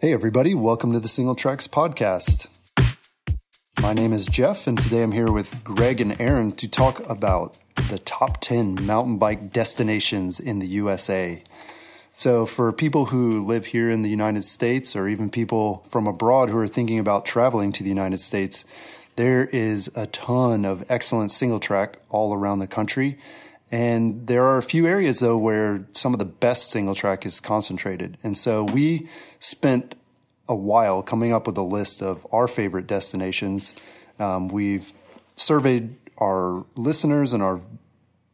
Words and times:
Hey, 0.00 0.12
everybody, 0.12 0.54
welcome 0.54 0.92
to 0.92 1.00
the 1.00 1.08
Single 1.08 1.34
Tracks 1.34 1.66
Podcast. 1.66 2.46
My 3.82 3.92
name 3.92 4.12
is 4.12 4.26
Jeff, 4.26 4.68
and 4.68 4.78
today 4.78 5.02
I'm 5.02 5.10
here 5.10 5.32
with 5.32 5.64
Greg 5.64 6.00
and 6.00 6.20
Aaron 6.20 6.52
to 6.52 6.68
talk 6.68 7.04
about 7.10 7.58
the 7.90 7.98
top 7.98 8.40
10 8.40 8.86
mountain 8.86 9.18
bike 9.18 9.52
destinations 9.52 10.38
in 10.38 10.60
the 10.60 10.68
USA. 10.68 11.42
So, 12.12 12.46
for 12.46 12.72
people 12.72 13.06
who 13.06 13.44
live 13.44 13.66
here 13.66 13.90
in 13.90 14.02
the 14.02 14.08
United 14.08 14.44
States, 14.44 14.94
or 14.94 15.08
even 15.08 15.30
people 15.30 15.84
from 15.90 16.06
abroad 16.06 16.48
who 16.48 16.58
are 16.58 16.68
thinking 16.68 17.00
about 17.00 17.26
traveling 17.26 17.72
to 17.72 17.82
the 17.82 17.88
United 17.88 18.20
States, 18.20 18.64
there 19.16 19.46
is 19.46 19.90
a 19.96 20.06
ton 20.06 20.64
of 20.64 20.84
excellent 20.88 21.32
single 21.32 21.58
track 21.58 21.98
all 22.08 22.32
around 22.32 22.60
the 22.60 22.68
country. 22.68 23.18
And 23.70 24.26
there 24.26 24.44
are 24.44 24.58
a 24.58 24.62
few 24.62 24.86
areas 24.86 25.20
though 25.20 25.36
where 25.36 25.86
some 25.92 26.14
of 26.14 26.18
the 26.18 26.24
best 26.24 26.70
single 26.70 26.94
track 26.94 27.26
is 27.26 27.40
concentrated. 27.40 28.16
And 28.22 28.36
so 28.36 28.64
we 28.64 29.08
spent 29.40 29.94
a 30.48 30.54
while 30.54 31.02
coming 31.02 31.32
up 31.32 31.46
with 31.46 31.58
a 31.58 31.62
list 31.62 32.02
of 32.02 32.26
our 32.32 32.48
favorite 32.48 32.86
destinations. 32.86 33.74
Um, 34.18 34.48
we've 34.48 34.92
surveyed 35.36 35.94
our 36.16 36.64
listeners 36.74 37.32
and 37.32 37.42
our 37.42 37.60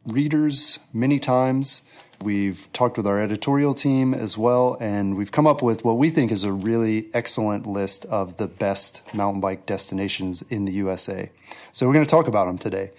readers 0.05 0.79
many 0.93 1.19
times. 1.19 1.81
We've 2.21 2.71
talked 2.71 2.95
with 2.95 3.05
our 3.05 3.19
editorial 3.19 3.73
team 3.73 4.13
as 4.13 4.37
well, 4.37 4.77
and 4.79 5.17
we've 5.17 5.31
come 5.31 5.45
up 5.45 5.61
with 5.61 5.83
what 5.83 5.97
we 5.97 6.09
think 6.09 6.31
is 6.31 6.45
a 6.45 6.51
really 6.51 7.09
excellent 7.13 7.67
list 7.67 8.05
of 8.05 8.37
the 8.37 8.47
best 8.47 9.01
mountain 9.13 9.41
bike 9.41 9.65
destinations 9.65 10.41
in 10.43 10.63
the 10.63 10.71
USA. 10.73 11.29
So 11.73 11.85
we're 11.85 11.93
going 11.93 12.05
to 12.05 12.09
talk 12.09 12.27
about 12.27 12.45
them 12.45 12.57
today. 12.57 12.91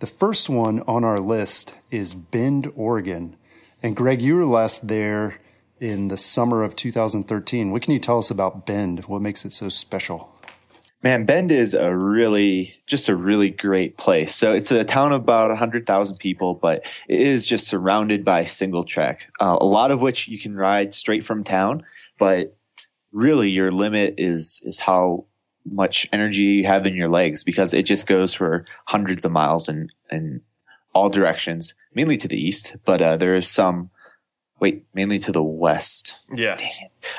The 0.00 0.06
first 0.06 0.48
one 0.48 0.80
on 0.86 1.04
our 1.04 1.20
list 1.20 1.74
is 1.90 2.14
Bend, 2.14 2.72
Oregon. 2.74 3.36
And 3.82 3.94
Greg, 3.94 4.22
you 4.22 4.34
were 4.34 4.46
last 4.46 4.88
there 4.88 5.36
in 5.78 6.08
the 6.08 6.16
summer 6.16 6.62
of 6.62 6.74
2013. 6.74 7.70
What 7.70 7.82
can 7.82 7.92
you 7.92 7.98
tell 7.98 8.16
us 8.16 8.30
about 8.30 8.64
Bend? 8.64 9.04
What 9.04 9.20
makes 9.20 9.44
it 9.44 9.52
so 9.52 9.68
special? 9.68 10.34
Man, 11.02 11.26
Bend 11.26 11.52
is 11.52 11.74
a 11.74 11.94
really, 11.94 12.76
just 12.86 13.10
a 13.10 13.14
really 13.14 13.50
great 13.50 13.98
place. 13.98 14.34
So 14.34 14.54
it's 14.54 14.72
a 14.72 14.84
town 14.84 15.12
of 15.12 15.20
about 15.20 15.50
100,000 15.50 16.16
people, 16.16 16.54
but 16.54 16.82
it 17.06 17.20
is 17.20 17.44
just 17.44 17.66
surrounded 17.66 18.24
by 18.24 18.46
single 18.46 18.84
track, 18.84 19.30
uh, 19.38 19.58
a 19.60 19.66
lot 19.66 19.90
of 19.90 20.00
which 20.00 20.28
you 20.28 20.38
can 20.38 20.56
ride 20.56 20.94
straight 20.94 21.26
from 21.26 21.44
town. 21.44 21.84
But 22.18 22.56
really, 23.12 23.50
your 23.50 23.70
limit 23.70 24.14
is 24.16 24.62
is 24.64 24.80
how 24.80 25.26
much 25.64 26.08
energy 26.12 26.42
you 26.42 26.64
have 26.64 26.86
in 26.86 26.94
your 26.94 27.08
legs 27.08 27.44
because 27.44 27.74
it 27.74 27.84
just 27.84 28.06
goes 28.06 28.34
for 28.34 28.64
hundreds 28.86 29.24
of 29.24 29.32
miles 29.32 29.68
in, 29.68 29.88
in 30.10 30.40
all 30.94 31.08
directions, 31.08 31.74
mainly 31.94 32.16
to 32.16 32.28
the 32.28 32.40
east, 32.40 32.76
but 32.84 33.00
uh, 33.00 33.16
there 33.16 33.34
is 33.34 33.48
some, 33.48 33.90
wait, 34.60 34.84
mainly 34.94 35.18
to 35.18 35.32
the 35.32 35.42
west. 35.42 36.20
Yeah. 36.34 36.56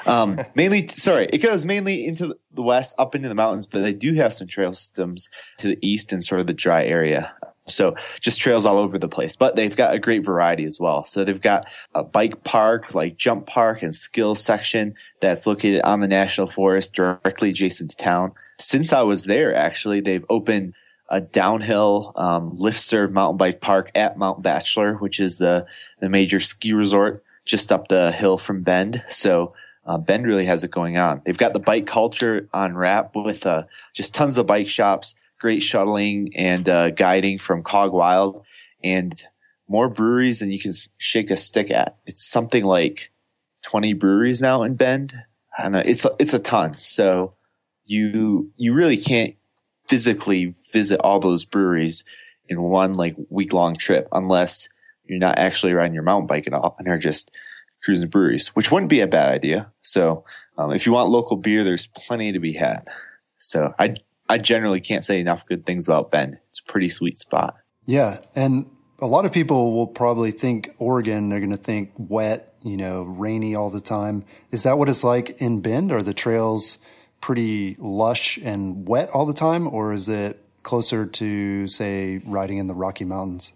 Um, 0.06 0.39
mainly, 0.56 0.88
sorry, 0.88 1.28
it 1.31 1.39
goes 1.39 1.66
mainly 1.66 2.06
into 2.06 2.36
the 2.52 2.64
west, 2.64 2.95
up 2.97 3.16
into 3.16 3.30
the 3.30 3.36
mountains, 3.36 3.67
but 3.67 3.81
they 3.81 3.94
do 3.94 4.14
have 4.16 4.34
some 4.34 4.47
trail 4.47 4.73
systems 4.73 5.30
to 5.58 5.67
the 5.67 5.80
east 5.81 6.12
and 6.12 6.23
sort 6.23 6.42
of 6.42 6.47
the 6.47 6.53
dry 6.53 6.84
area. 6.86 7.34
So 7.67 7.95
just 8.20 8.42
trails 8.42 8.66
all 8.66 8.78
over 8.78 8.98
the 8.98 9.08
place, 9.08 9.36
but 9.36 9.56
they've 9.56 9.76
got 9.76 9.94
a 9.94 10.00
great 10.00 10.26
variety 10.26 10.66
as 10.66 10.80
well. 10.80 11.04
So 11.04 11.23
they've 11.23 11.40
got 11.40 11.68
a 11.94 12.03
bike 12.03 12.44
park, 12.44 12.95
like 12.95 13.18
jump 13.18 13.45
park 13.45 13.84
and 13.84 13.94
skill 13.94 14.36
section 14.36 14.95
that's 15.20 15.45
located 15.45 15.81
on 15.84 16.00
the 16.00 16.08
national 16.08 16.48
forest 16.48 16.94
directly 16.94 17.52
adjacent 17.52 17.92
to 17.92 17.98
town. 17.98 18.34
Since 18.59 18.92
I 18.92 19.03
was 19.03 19.26
there, 19.26 19.53
actually, 19.56 20.02
they've 20.02 20.26
opened 20.30 20.73
a 21.09 21.22
downhill 21.22 22.14
um, 22.16 22.56
lift 22.56 22.80
serve 22.80 23.12
mountain 23.12 23.38
bike 23.38 23.62
park 23.62 23.92
at 23.96 24.18
Mount 24.18 24.42
Bachelor, 24.42 24.96
which 24.96 25.20
is 25.20 25.38
the, 25.38 25.68
the 26.00 26.09
major 26.09 26.40
ski 26.40 26.73
resort 26.73 27.23
just 27.46 27.72
up 27.72 27.90
the 27.90 28.12
hill 28.12 28.38
from 28.38 28.64
Bend. 28.64 29.03
So 29.09 29.53
uh, 29.86 29.98
Bend 29.98 30.25
really 30.25 30.46
has 30.46 30.64
it 30.64 30.72
going 30.72 30.98
on. 30.98 31.22
They've 31.25 31.38
got 31.38 31.53
the 31.53 31.59
bike 31.59 31.86
culture 31.86 32.48
on 32.53 32.75
wrap 32.75 33.16
with 33.16 33.46
uh, 33.46 33.64
just 33.94 34.14
tons 34.16 34.38
of 34.38 34.48
bike 34.48 34.70
shops 34.70 35.16
great 35.42 35.64
shuttling 35.64 36.30
and 36.36 36.70
uh, 36.70 36.92
guiding 36.92 37.39
from 37.39 37.64
Cog 37.64 37.92
Wild 37.92 38.46
and 38.84 39.24
more 39.68 39.90
breweries 39.90 40.40
than 40.40 40.52
you 40.52 40.59
can 40.59 40.72
shake 41.00 41.31
a 41.31 41.38
stick 41.38 41.72
at. 41.72 41.97
It's 42.06 42.29
something 42.29 42.63
like 42.63 43.12
20 43.63 43.94
breweries 43.94 44.40
now 44.40 44.62
in 44.62 44.75
Bend. 44.75 45.16
I 45.57 45.63
don't 45.63 45.72
know. 45.72 45.81
It's, 45.84 46.06
it's 46.19 46.35
a 46.35 46.40
ton. 46.40 46.75
So 46.75 47.34
you, 47.85 48.52
you 48.56 48.74
really 48.74 48.97
can't 48.97 49.35
physically 49.88 50.53
visit 50.72 51.00
all 51.00 51.19
those 51.19 51.44
breweries 51.44 52.03
in 52.47 52.62
one 52.62 52.94
like 52.94 53.16
week 53.29 53.52
long 53.52 53.75
trip 53.75 54.08
unless 54.12 54.69
you're 55.06 55.18
not 55.18 55.40
actually 55.40 55.73
riding 55.73 55.96
your 55.96 56.03
mountain 56.03 56.28
bike 56.28 56.46
at 56.46 56.53
all 56.53 56.75
and 56.78 56.88
are 56.88 57.00
just 57.00 57.31
cruising 57.84 58.09
breweries, 58.09 58.50
which 58.50 58.72
wouldn't 58.72 58.91
be 58.91 59.00
a 59.00 59.08
bad 59.08 59.34
idea. 59.34 59.72
So, 59.81 60.23
um, 60.58 60.72
if 60.72 60.85
you 60.85 60.91
want 60.91 61.09
local 61.09 61.38
beer, 61.38 61.63
there's 61.63 61.88
plenty 61.88 62.31
to 62.31 62.40
be 62.40 62.53
had. 62.53 62.88
So 63.38 63.73
I 63.79 63.96
I 64.31 64.38
generally 64.38 64.80
can't 64.80 65.03
say 65.03 65.19
enough 65.19 65.46
good 65.46 65.66
things 65.66 65.90
about 65.90 66.09
Bend. 66.09 66.38
It's 66.47 66.62
a 66.62 66.64
pretty 66.64 66.88
sweet 66.88 67.19
spot. 67.19 67.58
Yeah. 67.86 68.22
And 68.34 68.66
a 69.00 69.06
lot 69.06 69.25
of 69.25 69.34
people 69.34 69.74
will 69.74 69.88
probably 69.88 70.31
think 70.31 70.74
Oregon, 70.78 71.28
they're 71.28 71.42
going 71.42 71.52
to 71.52 71.58
think 71.58 71.92
wet, 71.97 72.53
you 72.62 72.78
know, 72.78 73.03
rainy 73.03 73.56
all 73.56 73.70
the 73.70 73.81
time. 73.81 74.24
Is 74.50 74.64
that 74.64 74.78
what 74.78 74.88
it's 74.88 75.03
like 75.03 75.41
in 75.41 75.59
Bend? 75.59 75.91
Are 75.91 76.02
the 76.02 76.14
trails 76.14 76.78
pretty 77.20 77.75
lush 77.78 78.38
and 78.38 78.88
wet 78.88 79.09
all 79.09 79.25
the 79.25 79.34
time? 79.34 79.68
Or 79.68 79.91
is 79.91 80.08
it 80.08 80.41
closer 80.64 81.06
to, 81.06 81.68
say, 81.68 82.22
riding 82.25 82.58
in 82.58 82.68
the 82.68 82.74
Rocky 82.74 83.03
Mountains? 83.03 83.52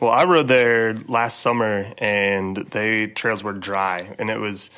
Well, 0.00 0.10
I 0.10 0.24
rode 0.24 0.48
there 0.48 0.94
last 1.06 1.40
summer 1.40 1.92
and 1.98 2.56
the 2.56 3.12
trails 3.14 3.44
were 3.44 3.52
dry 3.52 4.16
and 4.18 4.30
it 4.30 4.40
was 4.40 4.70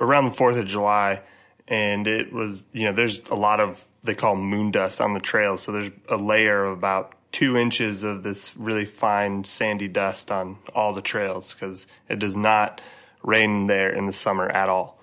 around 0.00 0.24
the 0.24 0.30
4th 0.30 0.58
of 0.58 0.66
July 0.66 1.20
and 1.66 2.06
it 2.06 2.32
was, 2.32 2.64
you 2.72 2.86
know, 2.86 2.92
there's 2.92 3.20
a 3.28 3.34
lot 3.34 3.60
of 3.60 3.84
they 4.02 4.14
call 4.14 4.36
moon 4.36 4.70
dust 4.70 5.00
on 5.00 5.14
the 5.14 5.20
trail. 5.20 5.56
So 5.56 5.72
there's 5.72 5.90
a 6.08 6.16
layer 6.16 6.64
of 6.64 6.78
about 6.78 7.14
two 7.32 7.56
inches 7.56 8.04
of 8.04 8.22
this 8.22 8.56
really 8.56 8.84
fine 8.84 9.44
sandy 9.44 9.88
dust 9.88 10.30
on 10.30 10.58
all 10.74 10.92
the 10.92 11.02
trails 11.02 11.54
because 11.54 11.86
it 12.08 12.18
does 12.18 12.36
not 12.36 12.80
rain 13.22 13.66
there 13.66 13.90
in 13.90 14.06
the 14.06 14.12
summer 14.12 14.48
at 14.48 14.68
all. 14.68 14.98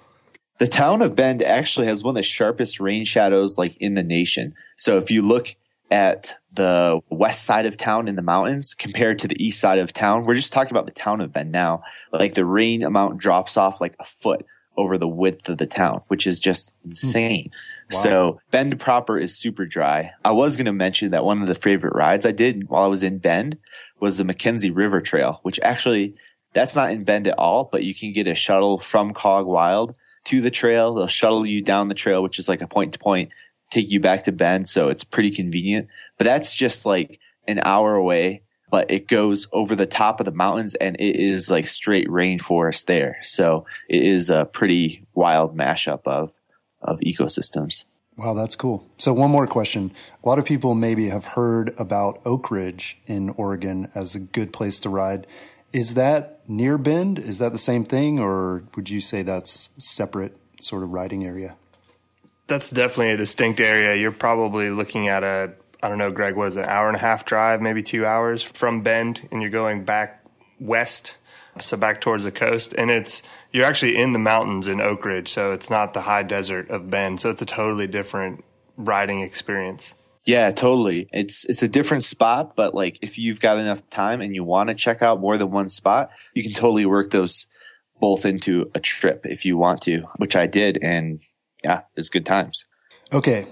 The 0.58 0.68
town 0.68 1.02
of 1.02 1.16
Bend 1.16 1.44
actually 1.44 1.88
has 1.88 2.04
one 2.04 2.14
of 2.14 2.16
the 2.16 2.24
sharpest 2.24 2.80
rain 2.80 3.04
shadows 3.06 3.58
like 3.58 3.76
in 3.78 3.94
the 3.94 4.04
nation. 4.04 4.54
So 4.78 4.98
if 4.98 5.12
you 5.12 5.22
look 5.22 5.54
at 5.92 6.38
the 6.52 7.02
west 7.10 7.44
side 7.44 7.66
of 7.66 7.78
town 7.78 8.08
in 8.08 8.16
the 8.16 8.22
mountains 8.22 8.74
compared 8.74 9.20
to 9.20 9.28
the 9.28 9.46
east 9.46 9.60
side 9.60 9.80
of 9.80 9.92
town, 9.92 10.26
we're 10.26 10.36
just 10.36 10.54
talking 10.54 10.72
about 10.72 10.86
the 10.86 10.94
town 10.94 11.20
of 11.20 11.34
Bend 11.34 11.52
now. 11.52 11.84
Like 12.12 12.36
the 12.36 12.46
rain 12.46 12.84
amount 12.84 13.18
drops 13.18 13.58
off 13.58 13.82
like 13.82 13.96
a 14.00 14.06
foot 14.06 14.46
over 14.78 14.98
the 14.98 15.08
width 15.08 15.50
of 15.50 15.58
the 15.58 15.68
town, 15.68 16.02
which 16.08 16.26
is 16.26 16.40
just 16.40 16.74
hmm. 16.84 16.92
insane. 16.92 17.52
So 17.92 18.40
Bend 18.52 18.80
proper 18.80 19.18
is 19.18 19.38
super 19.38 19.66
dry. 19.66 20.12
I 20.24 20.32
was 20.32 20.56
going 20.56 20.66
to 20.66 20.74
mention 20.74 21.12
that 21.12 21.24
one 21.24 21.42
of 21.42 21.48
the 21.48 21.56
favorite 21.56 21.96
rides 21.96 22.26
I 22.26 22.32
did 22.32 22.70
while 22.70 22.84
I 22.84 22.88
was 22.88 23.04
in 23.04 23.20
Bend 23.20 23.58
was 24.00 24.18
the 24.18 24.24
McKenzie 24.24 24.76
River 24.76 25.02
Trail, 25.02 25.40
which 25.44 25.60
actually 25.62 26.16
that's 26.54 26.76
not 26.76 26.92
in 26.92 27.04
Bend 27.04 27.28
at 27.28 27.38
all, 27.38 27.70
but 27.72 27.84
you 27.84 27.94
can 27.94 28.14
get 28.14 28.28
a 28.28 28.36
shuttle 28.36 28.80
from 28.80 29.14
Cog 29.14 29.46
Wild 29.46 29.96
to 30.26 30.42
the 30.42 30.52
trail. 30.52 30.96
They'll 30.96 31.08
shuttle 31.08 31.46
you 31.46 31.62
down 31.62 31.90
the 31.90 31.96
trail, 31.96 32.24
which 32.24 32.40
is 32.40 32.50
like 32.50 32.62
a 32.62 32.68
point 32.68 32.94
to 32.94 33.00
point, 33.00 33.30
take 33.70 33.92
you 33.92 34.00
back 34.00 34.24
to 34.24 34.32
Bend. 34.32 34.68
So 34.68 34.90
it's 34.90 35.04
pretty 35.04 35.32
convenient, 35.32 35.88
but 36.18 36.26
that's 36.26 36.54
just 36.54 36.86
like 36.86 37.20
an 37.48 37.60
hour 37.64 37.94
away 37.94 38.42
but 38.76 38.92
it 38.92 39.08
goes 39.08 39.48
over 39.54 39.74
the 39.74 39.86
top 39.86 40.20
of 40.20 40.26
the 40.26 40.34
mountains 40.34 40.76
and 40.76 40.98
it 41.00 41.16
is 41.16 41.50
like 41.50 41.66
straight 41.66 42.10
rainforest 42.10 42.88
there. 42.88 43.18
So 43.22 43.66
it 43.88 44.04
is 44.04 44.30
a 44.30 44.46
pretty 44.46 45.06
wild 45.14 45.56
mashup 45.56 46.06
of, 46.06 46.34
of 46.86 47.00
ecosystems. 47.00 47.86
Wow, 48.18 48.34
that's 48.34 48.56
cool. 48.56 48.88
So 48.98 49.14
one 49.14 49.32
more 49.32 49.46
question. 49.46 49.92
A 50.24 50.30
lot 50.30 50.40
of 50.40 50.46
people 50.46 50.74
maybe 50.74 51.10
have 51.10 51.26
heard 51.26 51.78
about 51.78 52.24
Oakridge 52.24 52.96
in 53.08 53.30
Oregon 53.32 53.92
as 53.94 54.16
a 54.16 54.20
good 54.20 54.54
place 54.54 54.80
to 54.82 54.90
ride. 54.90 55.28
Is 55.74 55.96
that 55.96 56.40
near 56.48 56.78
Bend? 56.78 57.20
Is 57.20 57.40
that 57.40 57.52
the 57.52 57.60
same 57.60 57.84
thing 57.84 58.20
or 58.20 58.64
would 58.76 58.90
you 58.90 59.02
say 59.02 59.22
that's 59.22 59.70
separate 59.78 60.38
sort 60.62 60.84
of 60.84 60.92
riding 60.92 61.26
area? 61.26 61.58
That's 62.48 62.70
definitely 62.70 63.12
a 63.12 63.18
distinct 63.18 63.60
area. 63.60 63.96
You're 63.96 64.12
probably 64.12 64.70
looking 64.70 65.10
at 65.10 65.24
a 65.24 65.54
I 65.86 65.90
don't 65.90 66.00
know, 66.00 66.10
Greg, 66.10 66.36
what 66.36 66.48
is 66.48 66.56
it, 66.56 66.62
an 66.62 66.70
hour 66.70 66.88
and 66.88 66.96
a 66.96 67.00
half 67.00 67.26
drive, 67.26 67.62
maybe 67.62 67.84
two 67.84 68.08
hours 68.08 68.42
from 68.42 68.82
Bend, 68.82 69.28
and 69.32 69.40
you're 69.40 69.52
going 69.52 69.84
back 69.84 70.26
west, 70.60 71.16
so 71.60 71.78
back 71.78 72.02
towards 72.02 72.24
the 72.24 72.32
coast. 72.32 72.74
And 72.78 72.92
it's, 72.92 73.22
you're 73.52 73.66
actually 73.66 73.98
in 73.98 74.14
the 74.14 74.20
mountains 74.20 74.68
in 74.68 74.78
Oakridge, 74.78 75.28
so 75.28 75.52
it's 75.52 75.70
not 75.70 75.94
the 75.94 76.02
high 76.02 76.24
desert 76.24 76.70
of 76.70 76.90
Bend. 76.90 77.22
So 77.22 77.30
it's 77.30 77.42
a 77.42 77.46
totally 77.46 77.88
different 77.88 78.44
riding 78.78 79.22
experience. 79.22 79.94
Yeah, 80.26 80.50
totally. 80.52 81.08
It's 81.14 81.46
it's 81.46 81.62
a 81.62 81.68
different 81.68 82.04
spot, 82.04 82.56
but 82.56 82.74
like 82.74 82.98
if 83.04 83.20
you've 83.20 83.40
got 83.40 83.60
enough 83.60 83.88
time 83.92 84.22
and 84.22 84.34
you 84.34 84.44
want 84.44 84.70
to 84.70 84.76
check 84.76 85.04
out 85.04 85.20
more 85.20 85.38
than 85.38 85.52
one 85.52 85.70
spot, 85.70 86.12
you 86.34 86.42
can 86.42 86.52
totally 86.52 86.88
work 86.88 87.12
those 87.12 87.46
both 88.02 88.26
into 88.26 88.72
a 88.74 88.80
trip 88.80 89.28
if 89.28 89.46
you 89.46 89.56
want 89.56 89.84
to, 89.84 90.06
which 90.18 90.36
I 90.36 90.48
did 90.48 90.80
and 90.82 91.20
yeah, 91.64 91.82
it's 91.96 92.10
good 92.10 92.26
times. 92.26 92.66
Okay, 93.14 93.46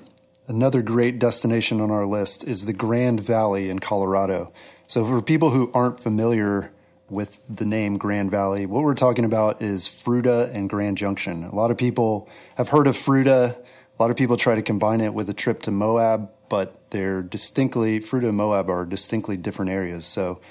Another 0.45 0.81
great 0.81 1.19
destination 1.19 1.79
on 1.79 1.89
our 1.89 2.05
list 2.05 2.43
is 2.43 2.65
the 2.65 2.73
Grand 2.73 3.21
Valley 3.21 3.69
in 3.69 3.79
Colorado. 3.79 4.51
So, 4.87 5.05
for 5.05 5.21
people 5.21 5.51
who 5.51 5.71
aren't 5.73 6.01
familiar 6.01 6.73
with 7.13 7.39
the 7.49 7.65
name 7.65 7.97
Grand 7.97 8.31
Valley. 8.31 8.65
What 8.65 8.83
we're 8.83 8.95
talking 8.95 9.25
about 9.25 9.61
is 9.61 9.87
Fruita 9.87 10.53
and 10.53 10.69
Grand 10.69 10.97
Junction. 10.97 11.43
A 11.43 11.55
lot 11.55 11.71
of 11.71 11.77
people 11.77 12.29
have 12.55 12.69
heard 12.69 12.87
of 12.87 12.97
Fruita. 12.97 13.55
A 13.55 14.01
lot 14.03 14.11
of 14.11 14.17
people 14.17 14.37
try 14.37 14.55
to 14.55 14.61
combine 14.61 15.01
it 15.01 15.13
with 15.13 15.29
a 15.29 15.33
trip 15.33 15.61
to 15.63 15.71
Moab, 15.71 16.29
but 16.49 16.89
they're 16.89 17.21
distinctly, 17.21 17.99
Fruita 17.99 18.29
and 18.29 18.37
Moab 18.37 18.69
are 18.69 18.85
distinctly 18.85 19.37
different 19.37 19.71
areas. 19.71 20.05
So, 20.05 20.41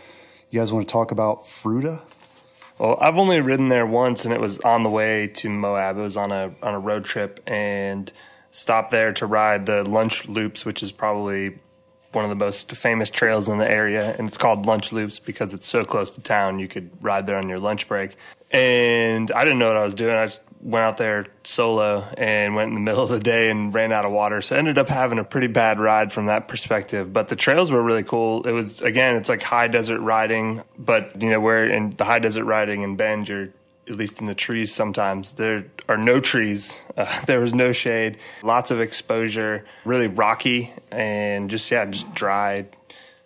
you 0.51 0.61
guys 0.61 0.73
want 0.73 0.87
to 0.87 0.93
talk 0.93 1.11
about 1.11 1.45
Fruita? 1.45 2.01
Well, 2.79 2.99
I've 3.01 3.19
only 3.19 3.41
ridden 3.41 3.69
there 3.69 3.87
once, 3.87 4.25
and 4.25 4.33
it 4.33 4.41
was 4.41 4.59
on 4.61 4.83
the 4.83 4.91
way 4.91 5.29
to 5.29 5.49
Moab. 5.49 5.99
It 5.99 6.03
was 6.03 6.17
on 6.17 6.33
a 6.33 6.55
on 6.63 6.75
a 6.75 6.79
road 6.79 7.05
trip, 7.05 7.41
and 7.47 8.13
stopped 8.51 8.91
there 8.91 9.13
to 9.15 9.27
ride 9.27 9.67
the 9.67 9.89
lunch 9.89 10.29
loops, 10.29 10.65
which 10.65 10.83
is 10.83 10.93
probably 10.93 11.59
one 12.13 12.25
of 12.25 12.31
the 12.31 12.37
most 12.37 12.71
famous 12.73 13.11
trails 13.11 13.49
in 13.49 13.59
the 13.59 13.71
area, 13.71 14.15
and 14.19 14.29
it's 14.29 14.39
called 14.39 14.67
Lunch 14.67 14.93
Loops 14.93 15.19
because 15.19 15.55
it's 15.55 15.67
so 15.67 15.85
close 15.85 16.11
to 16.13 16.21
town. 16.21 16.59
You 16.59 16.69
could 16.69 16.91
ride 17.01 17.27
there 17.27 17.37
on 17.37 17.49
your 17.49 17.59
lunch 17.59 17.89
break. 17.89 18.17
And 18.51 19.31
I 19.33 19.45
didn't 19.45 19.59
know 19.59 19.69
what 19.69 19.79
I 19.79 19.85
was 19.85 19.95
doing. 19.95 20.15
I 20.15 20.27
just 20.27 20.43
went 20.61 20.85
out 20.85 20.97
there 20.99 21.27
solo 21.43 22.03
and 22.17 22.55
went 22.55 22.69
in 22.69 22.75
the 22.75 22.81
middle 22.91 23.03
of 23.03 23.09
the 23.09 23.19
day 23.19 23.51
and 23.51 23.75
ran 23.75 23.93
out 23.93 24.05
of 24.05 24.13
water. 24.13 24.43
So 24.43 24.55
I 24.55 24.59
ended 24.59 24.79
up 24.79 24.89
having 24.89 25.19
a 25.19 25.25
pretty 25.25 25.47
bad 25.47 25.81
ride 25.81 26.13
from 26.13 26.27
that 26.27 26.49
perspective. 26.49 27.13
But 27.13 27.29
the 27.29 27.37
trails 27.37 27.71
were 27.71 27.83
really 27.83 28.05
cool. 28.05 28.47
It 28.47 28.53
was 28.53 28.83
again, 28.83 29.17
it's 29.17 29.29
like 29.29 29.43
high 29.43 29.69
desert 29.69 30.01
riding, 30.01 30.63
but 30.79 31.21
you 31.21 31.31
know 31.31 31.41
where 31.41 31.67
in 31.67 31.91
the 31.91 32.05
high 32.05 32.19
desert 32.19 32.45
riding 32.45 32.83
in 32.83 32.97
Bend, 32.97 33.29
you're 33.29 33.49
at 33.93 33.99
least 33.99 34.21
in 34.21 34.27
the 34.27 34.35
trees 34.35 34.75
sometimes 34.75 35.35
there 35.35 35.67
are 35.89 35.99
no 35.99 36.19
trees 36.19 36.85
uh, 36.97 37.25
there 37.27 37.41
was 37.41 37.55
no 37.55 37.71
shade 37.73 38.17
lots 38.43 38.71
of 38.71 38.81
exposure 38.81 39.65
really 39.85 40.07
rocky 40.07 40.73
and 40.91 41.51
just 41.51 41.71
yeah 41.71 41.85
just 41.85 42.13
dry 42.15 42.67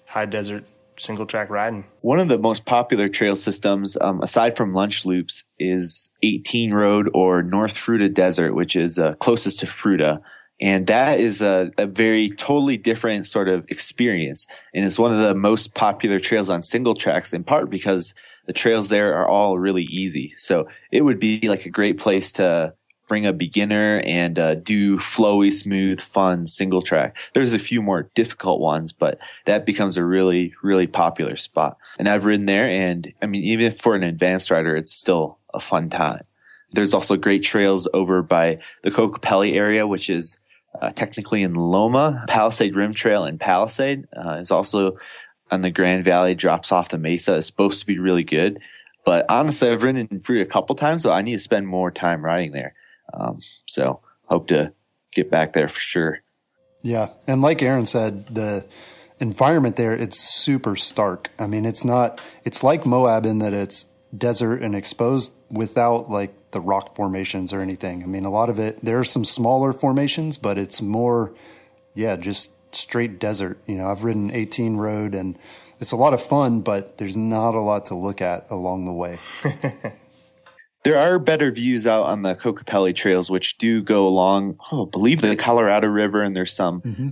high 0.06 0.26
desert 0.26 0.64
single 0.98 1.26
track 1.26 1.50
riding. 1.50 1.84
One 2.00 2.20
of 2.20 2.28
the 2.28 2.38
most 2.38 2.64
popular 2.64 3.08
trail 3.08 3.36
systems 3.36 3.96
um, 4.00 4.22
aside 4.22 4.56
from 4.56 4.74
lunch 4.74 5.04
loops 5.04 5.44
is 5.58 6.10
18 6.22 6.72
road 6.72 7.10
or 7.14 7.42
north 7.42 7.74
fruita 7.74 8.12
desert 8.12 8.54
which 8.54 8.76
is 8.76 8.98
uh, 8.98 9.14
closest 9.14 9.60
to 9.60 9.66
fruita. 9.66 10.20
And 10.58 10.86
that 10.86 11.20
is 11.20 11.42
a, 11.42 11.70
a 11.76 11.86
very 11.86 12.30
totally 12.30 12.78
different 12.78 13.26
sort 13.26 13.48
of 13.48 13.66
experience. 13.68 14.46
And 14.74 14.86
it's 14.86 14.98
one 14.98 15.12
of 15.12 15.18
the 15.18 15.34
most 15.34 15.74
popular 15.74 16.18
trails 16.18 16.48
on 16.48 16.62
single 16.62 16.94
tracks 16.94 17.34
in 17.34 17.44
part 17.44 17.68
because 17.68 18.14
the 18.46 18.52
trails 18.52 18.88
there 18.88 19.14
are 19.14 19.28
all 19.28 19.58
really 19.58 19.84
easy. 19.84 20.32
So 20.37 20.64
it 20.90 21.02
would 21.02 21.19
be 21.19 21.48
like 21.48 21.66
a 21.66 21.70
great 21.70 21.98
place 21.98 22.32
to 22.32 22.75
bring 23.08 23.26
a 23.26 23.32
beginner 23.32 24.02
and 24.04 24.38
uh, 24.38 24.54
do 24.56 24.98
flowy, 24.98 25.52
smooth, 25.52 26.00
fun 26.00 26.46
single 26.46 26.82
track. 26.82 27.16
There's 27.34 27.52
a 27.52 27.58
few 27.58 27.82
more 27.82 28.10
difficult 28.14 28.60
ones, 28.60 28.93
but 28.93 29.19
that 29.44 29.66
becomes 29.66 29.96
a 29.96 30.04
really, 30.04 30.54
really 30.62 30.87
popular 30.87 31.37
spot. 31.37 31.76
And 31.98 32.08
I've 32.08 32.25
ridden 32.25 32.46
there, 32.46 32.66
and 32.66 33.12
I 33.22 33.26
mean, 33.26 33.44
even 33.44 33.72
for 33.72 33.94
an 33.94 34.02
advanced 34.02 34.50
rider, 34.50 34.75
it's 34.76 34.92
still 34.92 35.38
a 35.54 35.60
fun 35.60 35.88
time. 35.88 36.25
There's 36.72 36.94
also 36.94 37.16
great 37.16 37.44
trails 37.44 37.88
over 37.94 38.22
by 38.22 38.58
the 38.82 38.90
Kokopelli 38.90 39.54
area, 39.54 39.87
which 39.87 40.10
is 40.10 40.37
uh, 40.82 40.90
technically 40.90 41.42
in 41.42 41.54
Loma. 41.54 42.25
Palisade 42.28 42.75
Rim 42.75 42.92
Trail 42.92 43.25
in 43.25 43.38
Palisade 43.38 44.06
uh, 44.16 44.38
is 44.40 44.50
also 44.50 44.99
on 45.50 45.62
the 45.62 45.70
Grand 45.70 46.04
Valley 46.04 46.34
drops 46.34 46.72
off 46.72 46.88
the 46.88 46.98
mesa 46.98 47.34
is 47.34 47.46
supposed 47.46 47.81
to 47.81 47.87
be 47.87 47.98
really 47.98 48.25
good. 48.25 48.60
But 49.04 49.26
honestly, 49.28 49.70
I've 49.70 49.84
ridden 49.84 50.20
free 50.20 50.40
a 50.40 50.46
couple 50.46 50.75
times, 50.75 51.02
so 51.02 51.12
I 51.12 51.22
need 51.22 51.34
to 51.34 51.38
spend 51.38 51.69
more 51.69 51.90
time 51.90 52.25
riding 52.25 52.52
there. 52.52 52.75
Um, 53.14 53.40
so 53.66 54.00
hope 54.26 54.48
to 54.48 54.72
get 55.12 55.31
back 55.31 55.52
there 55.52 55.69
for 55.69 55.81
sure. 55.81 56.20
Yeah, 56.82 57.10
and 57.26 57.40
like 57.40 57.62
Aaron 57.62 57.87
said, 57.87 58.26
the 58.26 58.64
environment 59.19 59.76
there 59.76 59.93
it's 59.93 60.19
super 60.19 60.76
stark. 60.76 61.31
I 61.38 61.46
mean, 61.46 61.64
it's 61.64 61.84
not. 61.84 62.20
It's 62.44 62.62
like 62.62 62.84
Moab 62.84 63.26
in 63.26 63.38
that 63.38 63.52
it's 63.52 63.87
desert 64.16 64.62
and 64.62 64.75
exposed 64.75 65.32
without 65.50 66.10
like 66.10 66.50
the 66.50 66.60
rock 66.60 66.94
formations 66.94 67.52
or 67.52 67.60
anything. 67.60 68.02
I 68.02 68.06
mean, 68.06 68.25
a 68.25 68.31
lot 68.31 68.49
of 68.49 68.58
it 68.58 68.84
there 68.84 68.99
are 68.99 69.04
some 69.04 69.25
smaller 69.25 69.72
formations, 69.72 70.38
but 70.38 70.58
it's 70.58 70.82
more, 70.82 71.34
yeah, 71.94 72.16
just 72.16 72.52
straight 72.76 73.19
desert. 73.19 73.58
You 73.67 73.76
know, 73.76 73.88
I've 73.88 74.05
ridden 74.05 74.31
18 74.31 74.76
road 74.76 75.14
and 75.14 75.38
it's 75.81 75.93
a 75.93 75.96
lot 75.96 76.14
of 76.14 76.23
fun, 76.23 76.61
but 76.61 76.99
there's 76.99 77.17
not 77.17 77.55
a 77.55 77.61
lot 77.61 77.87
to 77.87 77.94
look 77.94 78.23
at 78.23 78.50
along 78.50 78.87
the 78.87 78.93
way. 78.93 79.19
there 80.84 80.99
are 80.99 81.19
better 81.19 81.50
views 81.50 81.87
out 81.87 82.05
on 82.05 82.23
the 82.23 82.34
Kokopelli 82.34 82.94
trails, 82.94 83.31
which 83.31 83.58
do 83.58 83.82
go 83.82 84.06
along, 84.06 84.58
oh, 84.73 84.87
I 84.87 84.90
believe 84.90 85.20
the 85.20 85.37
Colorado 85.37 85.88
River, 85.88 86.23
and 86.23 86.34
there's 86.34 86.52
some 86.52 86.81
mm-hmm. 86.81 87.08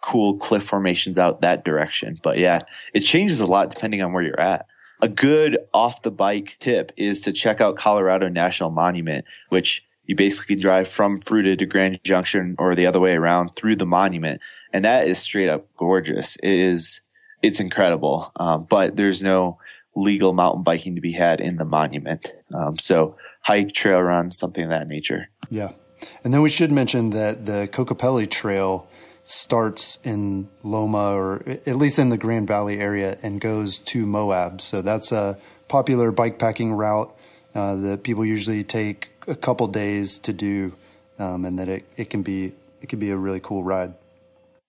cool 0.00 0.36
cliff 0.36 0.62
formations 0.62 1.18
out 1.18 1.40
that 1.40 1.64
direction. 1.64 2.20
But 2.22 2.38
yeah, 2.38 2.60
it 2.94 3.00
changes 3.00 3.40
a 3.40 3.46
lot 3.46 3.70
depending 3.70 4.02
on 4.02 4.12
where 4.12 4.22
you're 4.22 4.40
at. 4.40 4.66
A 5.02 5.08
good 5.08 5.58
off 5.72 6.02
the 6.02 6.10
bike 6.10 6.56
tip 6.60 6.92
is 6.96 7.22
to 7.22 7.32
check 7.32 7.60
out 7.60 7.76
Colorado 7.76 8.28
National 8.28 8.70
Monument, 8.70 9.24
which 9.48 9.84
you 10.04 10.16
basically 10.16 10.56
drive 10.56 10.88
from 10.88 11.18
Fruita 11.18 11.58
to 11.58 11.66
Grand 11.66 12.00
Junction 12.02 12.56
or 12.58 12.74
the 12.74 12.86
other 12.86 13.00
way 13.00 13.14
around 13.14 13.54
through 13.54 13.76
the 13.76 13.86
monument. 13.86 14.40
And 14.72 14.84
that 14.84 15.06
is 15.06 15.18
straight 15.18 15.48
up 15.48 15.66
gorgeous. 15.76 16.36
It 16.36 16.52
is, 16.52 17.00
it's 17.42 17.60
incredible. 17.60 18.32
Um, 18.36 18.66
but 18.68 18.96
there's 18.96 19.22
no 19.22 19.58
legal 19.94 20.32
mountain 20.32 20.62
biking 20.62 20.94
to 20.94 21.00
be 21.00 21.12
had 21.12 21.40
in 21.40 21.56
the 21.56 21.64
monument. 21.64 22.32
Um, 22.54 22.78
so 22.78 23.16
hike, 23.42 23.72
trail 23.72 24.00
run, 24.00 24.32
something 24.32 24.64
of 24.64 24.70
that 24.70 24.88
nature. 24.88 25.30
Yeah. 25.50 25.72
And 26.24 26.32
then 26.32 26.42
we 26.42 26.50
should 26.50 26.72
mention 26.72 27.10
that 27.10 27.46
the 27.46 27.68
Kokopelli 27.70 28.28
Trail 28.28 28.88
starts 29.22 29.98
in 30.02 30.48
Loma 30.62 31.14
or 31.14 31.42
at 31.46 31.76
least 31.76 31.98
in 31.98 32.08
the 32.08 32.16
Grand 32.16 32.48
Valley 32.48 32.80
area 32.80 33.18
and 33.22 33.40
goes 33.40 33.78
to 33.78 34.06
Moab. 34.06 34.60
So 34.60 34.82
that's 34.82 35.12
a 35.12 35.38
popular 35.68 36.10
bikepacking 36.10 36.76
route 36.76 37.16
uh, 37.54 37.76
that 37.76 38.02
people 38.02 38.24
usually 38.24 38.64
take 38.64 39.10
a 39.26 39.34
couple 39.34 39.66
days 39.68 40.18
to 40.18 40.32
do, 40.32 40.74
um, 41.18 41.44
and 41.44 41.58
that 41.58 41.68
it, 41.68 41.84
it 41.96 42.10
can 42.10 42.22
be 42.22 42.52
it 42.80 42.88
can 42.88 42.98
be 42.98 43.10
a 43.10 43.16
really 43.16 43.40
cool 43.40 43.62
ride. 43.62 43.94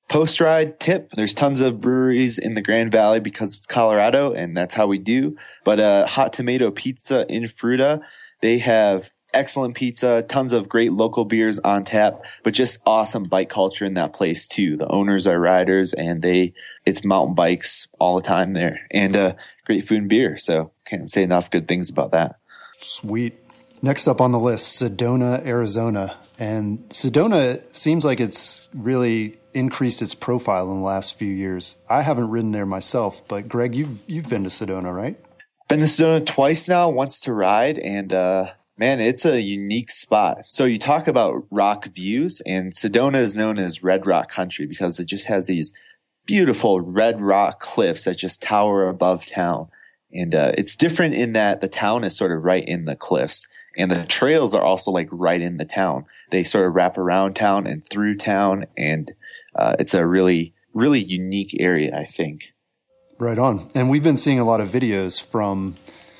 Post 0.10 0.42
ride 0.42 0.80
tip: 0.80 1.12
There's 1.12 1.33
tons 1.33 1.62
of 1.62 1.80
breweries 1.80 2.38
in 2.38 2.56
the 2.56 2.62
Grand 2.62 2.92
Valley 2.92 3.19
because 3.19 3.56
it's 3.56 3.66
Colorado, 3.66 4.33
and 4.33 4.56
that's 4.56 4.75
how 4.75 4.88
we 4.88 4.98
do. 4.98 5.38
But 5.63 5.80
uh, 5.80 6.07
Hot 6.07 6.33
Tomato 6.33 6.72
Pizza 6.72 7.25
in 7.33 7.44
Fruita, 7.44 8.01
they 8.42 8.57
have 8.60 9.12
excellent 9.34 9.75
pizza, 9.75 10.24
tons 10.27 10.54
of 10.54 10.69
great 10.69 10.94
local 10.94 11.25
beers 11.25 11.60
on 11.60 11.84
tap, 11.84 12.24
but 12.44 12.54
just 12.54 12.80
awesome 12.86 13.24
bike 13.24 13.50
culture 13.50 13.86
in 13.86 13.94
that 13.95 14.13
place 14.13 14.48
too. 14.48 14.77
The 14.77 14.88
owners 14.88 15.27
are 15.27 15.39
riders 15.39 15.94
and 15.94 16.22
they, 16.22 16.54
it's 16.86 17.04
mountain 17.04 17.36
bikes 17.36 17.88
all 18.00 18.16
the 18.16 18.22
time 18.22 18.54
there 18.54 18.88
and, 18.92 19.16
uh, 19.16 19.34
great 19.66 19.88
food 19.88 20.00
and 20.00 20.10
beer. 20.10 20.38
So 20.38 20.72
can't 20.86 21.10
say 21.10 21.24
enough 21.24 21.51
good 21.51 21.68
things 21.68 21.89
about 21.89 22.12
that. 22.12 22.41
Sweet. 22.83 23.38
Next 23.81 24.07
up 24.07 24.22
on 24.22 24.31
the 24.31 24.39
list, 24.39 24.81
Sedona, 24.81 25.45
Arizona. 25.45 26.18
And 26.38 26.88
Sedona 26.89 27.62
seems 27.74 28.06
like 28.06 28.20
it's 28.20 28.70
really 28.74 29.39
increased 29.53 30.01
its 30.01 30.13
profile 30.13 30.72
in 30.72 30.79
the 30.79 30.86
last 30.86 31.17
few 31.17 31.32
years. 31.32 31.77
I 31.89 32.01
haven't 32.01 32.29
ridden 32.29 32.51
there 32.51 32.65
myself, 32.65 33.27
but 33.27 33.48
Greg, 33.48 33.75
you've 33.75 34.01
you've 34.08 34.29
been 34.29 34.44
to 34.44 34.50
Sedona, 34.50 34.96
right? 34.96 35.20
Been 35.67 35.79
to 35.79 35.86
Sedona 35.86 36.25
twice 36.25 36.67
now, 36.67 36.89
once 36.89 37.20
to 37.22 37.34
ride, 37.34 37.79
and 37.79 38.13
uh, 38.13 38.51
man, 38.77 39.00
it's 39.00 39.25
a 39.25 39.41
unique 39.41 39.91
spot. 39.91 40.44
So 40.46 40.65
you 40.65 40.79
talk 40.79 41.08
about 41.08 41.46
rock 41.50 41.86
views, 41.86 42.41
and 42.41 42.72
Sedona 42.72 43.17
is 43.17 43.36
known 43.36 43.58
as 43.58 43.84
Red 43.84 44.06
Rock 44.06 44.29
Country 44.29 44.65
because 44.65 45.00
it 45.00 45.06
just 45.06 45.27
has 45.27 45.48
these 45.48 45.74
beautiful 46.25 46.82
red 46.82 47.20
rock 47.22 47.60
cliffs 47.60 48.06
that 48.06 48.17
just 48.17 48.41
tower 48.41 48.88
above 48.88 49.25
town. 49.25 49.70
And 50.13 50.36
uh, 50.36 50.51
it's 50.58 50.75
different 50.75 51.15
in 51.15 51.34
that 51.34 51.62
the 51.62 51.68
town 51.68 52.03
is 52.03 52.15
sort 52.15 52.32
of 52.32 52.44
right 52.44 52.68
in 52.68 52.86
the 52.86 52.96
cliffs 52.96 53.48
and 53.77 53.91
the 53.91 54.06
trails 54.06 54.53
are 54.53 54.63
also 54.63 54.91
like 54.91 55.08
right 55.12 55.41
in 55.41 55.58
the 55.58 55.65
town. 55.65 56.06
They 56.30 56.44
sort 56.44 56.65
of 56.65 56.75
wrap 56.75 56.98
around 56.98 57.36
town 57.36 57.68
and 57.68 57.84
through 57.84 58.18
town, 58.18 58.65
and 58.77 59.13
uh, 59.56 59.75
it's 59.80 59.94
a 59.94 60.06
really, 60.06 60.53
really 60.74 61.00
unique 61.00 61.56
area, 61.60 61.98
I 61.98 62.06
think. 62.06 62.53
Right 63.20 63.38
on. 63.38 63.70
And 63.75 63.89
we've 63.89 64.03
been 64.03 64.18
seeing 64.18 64.39
a 64.39 64.46
lot 64.46 64.62
of 64.62 64.70
videos 64.70 65.24
from 65.24 65.75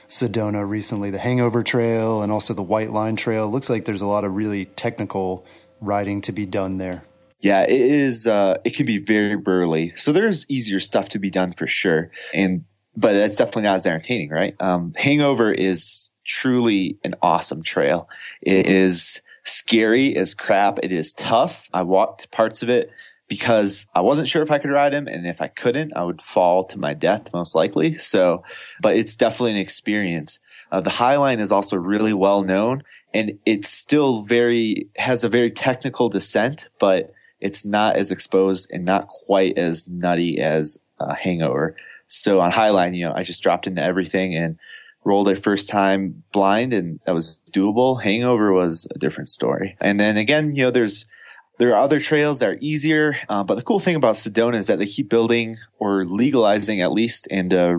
Sedona 0.08 0.68
recently, 0.68 1.10
the 1.10 1.20
Hangover 1.20 1.64
Trail 1.64 2.22
and 2.22 2.32
also 2.32 2.54
the 2.54 2.62
White 2.62 2.92
Line 2.92 3.16
Trail. 3.16 3.50
Looks 3.50 3.70
like 3.70 3.86
there's 3.86 4.02
a 4.02 4.08
lot 4.08 4.24
of 4.24 4.36
really 4.36 4.66
technical 4.66 5.46
riding 5.80 6.22
to 6.22 6.32
be 6.32 6.46
done 6.46 6.78
there. 6.78 7.04
Yeah, 7.42 7.64
it 7.64 7.72
is. 7.72 8.28
Uh, 8.28 8.60
it 8.64 8.76
can 8.76 8.86
be 8.86 9.00
very 9.00 9.36
burly, 9.36 9.94
so 9.96 10.14
there's 10.14 10.48
easier 10.48 10.80
stuff 10.80 11.10
to 11.10 11.20
be 11.20 11.32
done 11.32 11.54
for 11.54 11.66
sure. 11.66 12.12
And 12.36 12.66
but 12.96 13.14
that's 13.14 13.38
definitely 13.38 13.64
not 13.64 13.76
as 13.76 13.86
entertaining, 13.88 14.30
right? 14.30 14.56
Um, 14.60 14.94
Hangover 14.98 15.52
is 15.52 16.12
truly 16.26 16.98
an 17.04 17.16
awesome 17.22 17.64
trail. 17.64 18.10
It 18.42 18.68
is 18.68 19.22
scary 19.44 20.16
as 20.16 20.34
crap. 20.34 20.80
It 20.84 20.92
is 20.92 21.14
tough. 21.14 21.68
I 21.74 21.84
walked 21.84 22.32
parts 22.32 22.62
of 22.62 22.70
it 22.70 22.92
because 23.28 23.86
I 23.96 24.02
wasn't 24.02 24.28
sure 24.28 24.42
if 24.42 24.52
I 24.52 24.60
could 24.60 24.72
ride 24.72 24.94
him. 24.94 25.08
And 25.08 25.26
if 25.26 25.42
I 25.42 25.48
couldn't, 25.48 25.96
I 25.96 26.04
would 26.04 26.22
fall 26.22 26.66
to 26.66 26.78
my 26.78 26.94
death 26.94 27.34
most 27.34 27.56
likely. 27.56 27.96
So, 27.98 28.44
but 28.82 28.98
it's 28.98 29.16
definitely 29.16 29.52
an 29.52 29.58
experience. 29.58 30.40
Uh, 30.72 30.82
the 30.82 30.90
High 30.90 31.18
Line 31.18 31.40
is 31.40 31.52
also 31.52 31.78
really 31.78 32.14
well 32.14 32.44
known 32.44 32.84
and 33.14 33.40
it's 33.46 33.70
still 33.70 34.24
very, 34.24 34.88
has 34.98 35.24
a 35.24 35.30
very 35.30 35.52
technical 35.52 36.10
descent, 36.10 36.70
but 36.80 37.14
it's 37.40 37.66
not 37.66 37.96
as 37.96 38.12
exposed 38.12 38.70
and 38.72 38.86
not 38.86 39.08
quite 39.08 39.58
as 39.58 39.88
nutty 39.88 40.40
as 40.40 40.78
a 41.00 41.16
hangover. 41.16 41.76
So 42.12 42.42
on 42.42 42.52
Highline, 42.52 42.96
you 42.96 43.06
know, 43.06 43.14
I 43.16 43.24
just 43.24 43.42
dropped 43.42 43.68
into 43.68 43.82
everything 43.82 44.36
and 44.36 44.58
rolled 45.06 45.30
it 45.30 45.36
first 45.36 45.70
time 45.70 46.24
blind 46.34 46.74
and 46.74 47.00
that 47.06 47.16
was 47.16 47.40
doable. 47.52 48.04
Hangover 48.04 48.52
was 48.52 48.86
a 48.94 49.00
different 49.00 49.30
story. 49.30 49.78
And 49.82 50.00
then 50.00 50.18
again, 50.18 50.54
you 50.54 50.64
know, 50.64 50.72
there's, 50.72 51.06
there 51.58 51.72
are 51.72 51.82
other 51.82 52.00
trails 52.02 52.40
that 52.40 52.50
are 52.50 52.58
easier. 52.60 53.16
Uh, 53.30 53.44
but 53.44 53.56
the 53.56 53.62
cool 53.62 53.80
thing 53.80 53.96
about 53.96 54.16
Sedona 54.16 54.58
is 54.58 54.68
that 54.68 54.78
they 54.78 54.86
keep 54.86 55.10
building 55.10 55.58
or 55.80 56.06
legalizing 56.06 56.82
at 56.82 56.92
least 56.92 57.28
and, 57.32 57.54
uh, 57.54 57.78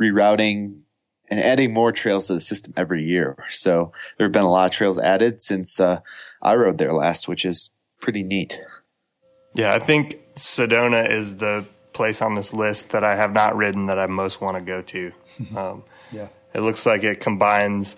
rerouting 0.00 0.80
and 1.28 1.38
adding 1.38 1.72
more 1.72 1.92
trails 1.92 2.28
to 2.28 2.34
the 2.34 2.40
system 2.40 2.72
every 2.76 3.04
year. 3.04 3.36
So 3.50 3.92
there 4.16 4.24
have 4.24 4.32
been 4.32 4.44
a 4.44 4.50
lot 4.50 4.66
of 4.66 4.72
trails 4.72 4.98
added 4.98 5.42
since, 5.42 5.78
uh, 5.78 6.00
I 6.40 6.54
rode 6.54 6.78
there 6.78 6.94
last, 6.94 7.28
which 7.28 7.44
is 7.44 7.70
pretty 8.00 8.22
neat. 8.22 8.58
Yeah. 9.54 9.74
I 9.74 9.80
think 9.80 10.16
Sedona 10.34 11.10
is 11.10 11.36
the 11.36 11.66
place 11.96 12.22
on 12.22 12.34
this 12.34 12.52
list 12.52 12.90
that 12.90 13.02
I 13.02 13.16
have 13.16 13.32
not 13.32 13.56
ridden 13.56 13.86
that 13.86 13.98
I 13.98 14.06
most 14.06 14.40
want 14.40 14.56
to 14.58 14.62
go 14.62 14.82
to. 14.82 15.12
Um, 15.56 15.84
yeah. 16.12 16.28
It 16.54 16.60
looks 16.60 16.86
like 16.86 17.02
it 17.02 17.20
combines, 17.20 17.96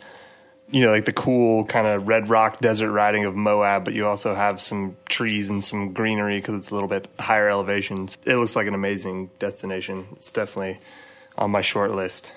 you 0.71 0.85
know, 0.85 0.90
like 0.90 1.05
the 1.05 1.12
cool 1.12 1.64
kind 1.64 1.87
of 1.87 2.09
red 2.09 2.28
rock 2.28 2.59
desert 2.59 2.90
riding 2.90 3.25
of 3.25 3.37
Moab, 3.37 3.85
but 3.85 3.95
you 3.95 4.07
also 4.07 4.35
have 4.35 4.61
some 4.61 4.97
trees 5.09 5.50
and 5.50 5.62
some 5.62 5.93
greenery 5.93 6.38
because 6.38 6.57
it's 6.57 6.71
a 6.71 6.75
little 6.75 6.88
bit 6.88 7.09
higher 7.19 7.49
elevations. 7.49 8.17
It 8.25 8.37
looks 8.37 8.57
like 8.57 8.67
an 8.67 8.75
amazing 8.75 9.31
destination. 9.38 10.07
It's 10.12 10.31
definitely 10.31 10.81
on 11.37 11.50
my 11.50 11.61
short 11.61 11.93
list. 11.93 12.33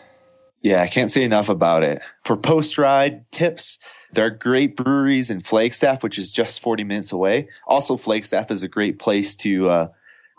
Yeah, 0.61 0.81
I 0.81 0.87
can't 0.87 1.11
say 1.11 1.23
enough 1.23 1.49
about 1.49 1.83
it. 1.83 2.01
For 2.23 2.37
post 2.37 2.77
ride 2.77 3.29
tips, 3.31 3.79
there 4.13 4.25
are 4.25 4.29
great 4.29 4.75
breweries 4.75 5.29
in 5.29 5.41
Flagstaff, 5.41 6.03
which 6.03 6.19
is 6.19 6.33
just 6.33 6.59
40 6.59 6.83
minutes 6.83 7.11
away. 7.11 7.49
Also, 7.65 7.97
Flagstaff 7.97 8.51
is 8.51 8.61
a 8.61 8.67
great 8.67 8.99
place 8.99 9.35
to 9.37 9.69
uh, 9.69 9.87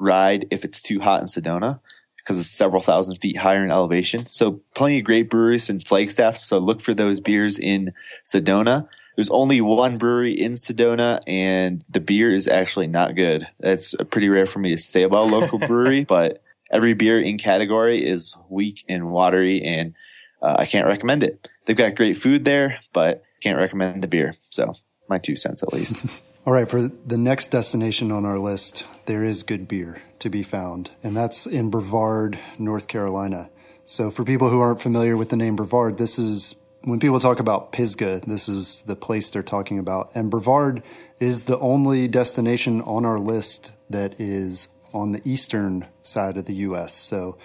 ride 0.03 0.47
if 0.51 0.65
it's 0.65 0.83
too 0.83 1.01
hot 1.01 1.21
in 1.21 1.29
Sedona 1.29 1.81
because 2.17 2.39
it's 2.39 2.51
several 2.51 2.83
thousand 2.83 3.17
feet 3.17 3.39
higher 3.39 3.65
in 3.65 3.71
elevation. 3.71 4.27
So 4.31 4.61
plenty 4.75 4.99
of 4.99 5.05
great 5.05 5.29
breweries 5.29 5.69
in 5.69 5.81
Flagstaff. 5.81 6.37
So 6.37 6.59
look 6.59 6.83
for 6.83 6.95
those 6.95 7.21
beers 7.21 7.59
in 7.59 7.93
Sedona. 8.25 8.89
There's 9.17 9.31
only 9.31 9.61
one 9.61 9.99
brewery 9.99 10.33
in 10.33 10.53
Sedona 10.53 11.21
and 11.27 11.85
the 11.89 12.01
beer 12.01 12.31
is 12.31 12.49
actually 12.49 12.87
not 12.87 13.17
good. 13.17 13.47
That's 13.61 13.95
pretty 14.11 14.29
rare 14.29 14.47
for 14.47 14.59
me 14.59 14.71
to 14.71 14.79
say 14.79 15.03
about 15.03 15.29
a 15.29 15.37
local 15.37 15.59
brewery, 15.67 16.05
but 16.05 16.43
every 16.71 16.95
beer 16.95 17.21
in 17.21 17.39
category 17.39 18.05
is 18.05 18.37
weak 18.49 18.85
and 18.89 19.11
watery 19.11 19.63
and 19.63 19.95
uh, 20.41 20.57
I 20.59 20.67
can't 20.67 20.87
recommend 20.87 21.23
it. 21.23 21.49
They've 21.67 21.77
got 21.77 21.95
great 21.95 22.17
food 22.17 22.45
there, 22.45 22.81
but 22.93 23.23
can't 23.43 23.59
recommend 23.59 24.03
the 24.03 24.09
beer. 24.09 24.37
So 24.51 24.75
my 25.09 25.19
two 25.19 25.37
cents 25.37 25.63
at 25.63 25.73
least. 25.73 26.23
All 26.45 26.53
right, 26.53 26.69
for 26.69 26.89
the 26.89 27.17
next 27.17 27.53
destination 27.53 28.11
on 28.11 28.25
our 28.25 28.37
list, 28.37 28.85
there 29.07 29.23
is 29.23 29.45
good 29.45 29.69
beer 29.69 30.03
to 30.19 30.29
be 30.29 30.43
found, 30.43 30.91
and 31.01 31.17
that's 31.17 31.47
in 31.47 31.71
Brevard, 31.71 32.37
North 32.59 32.89
Carolina. 32.89 33.49
So, 33.85 34.11
for 34.11 34.25
people 34.25 34.51
who 34.51 34.59
aren't 34.59 34.81
familiar 34.81 35.17
with 35.17 35.29
the 35.29 35.37
name 35.37 35.55
Brevard, 35.55 35.99
this 35.99 36.19
is 36.19 36.57
when 36.83 36.99
people 36.99 37.21
talk 37.21 37.39
about 37.39 37.71
Pisgah, 37.71 38.23
this 38.27 38.49
is 38.49 38.83
the 38.83 38.97
place 38.97 39.31
they're 39.31 39.45
talking 39.45 39.79
about. 39.79 40.11
And 40.17 40.33
Brevard 40.33 40.83
is 41.21 41.45
the 41.45 41.61
only 41.61 42.09
destination 42.09 42.83
on 42.83 43.07
our 43.07 43.21
list 43.21 43.71
that 43.89 44.21
is 44.21 44.67
on 44.93 45.13
the 45.13 45.23
eastern 45.25 45.87
side 46.03 46.37
of 46.37 46.47
the 46.47 46.55
U.S. 46.55 46.93
So, 46.93 47.39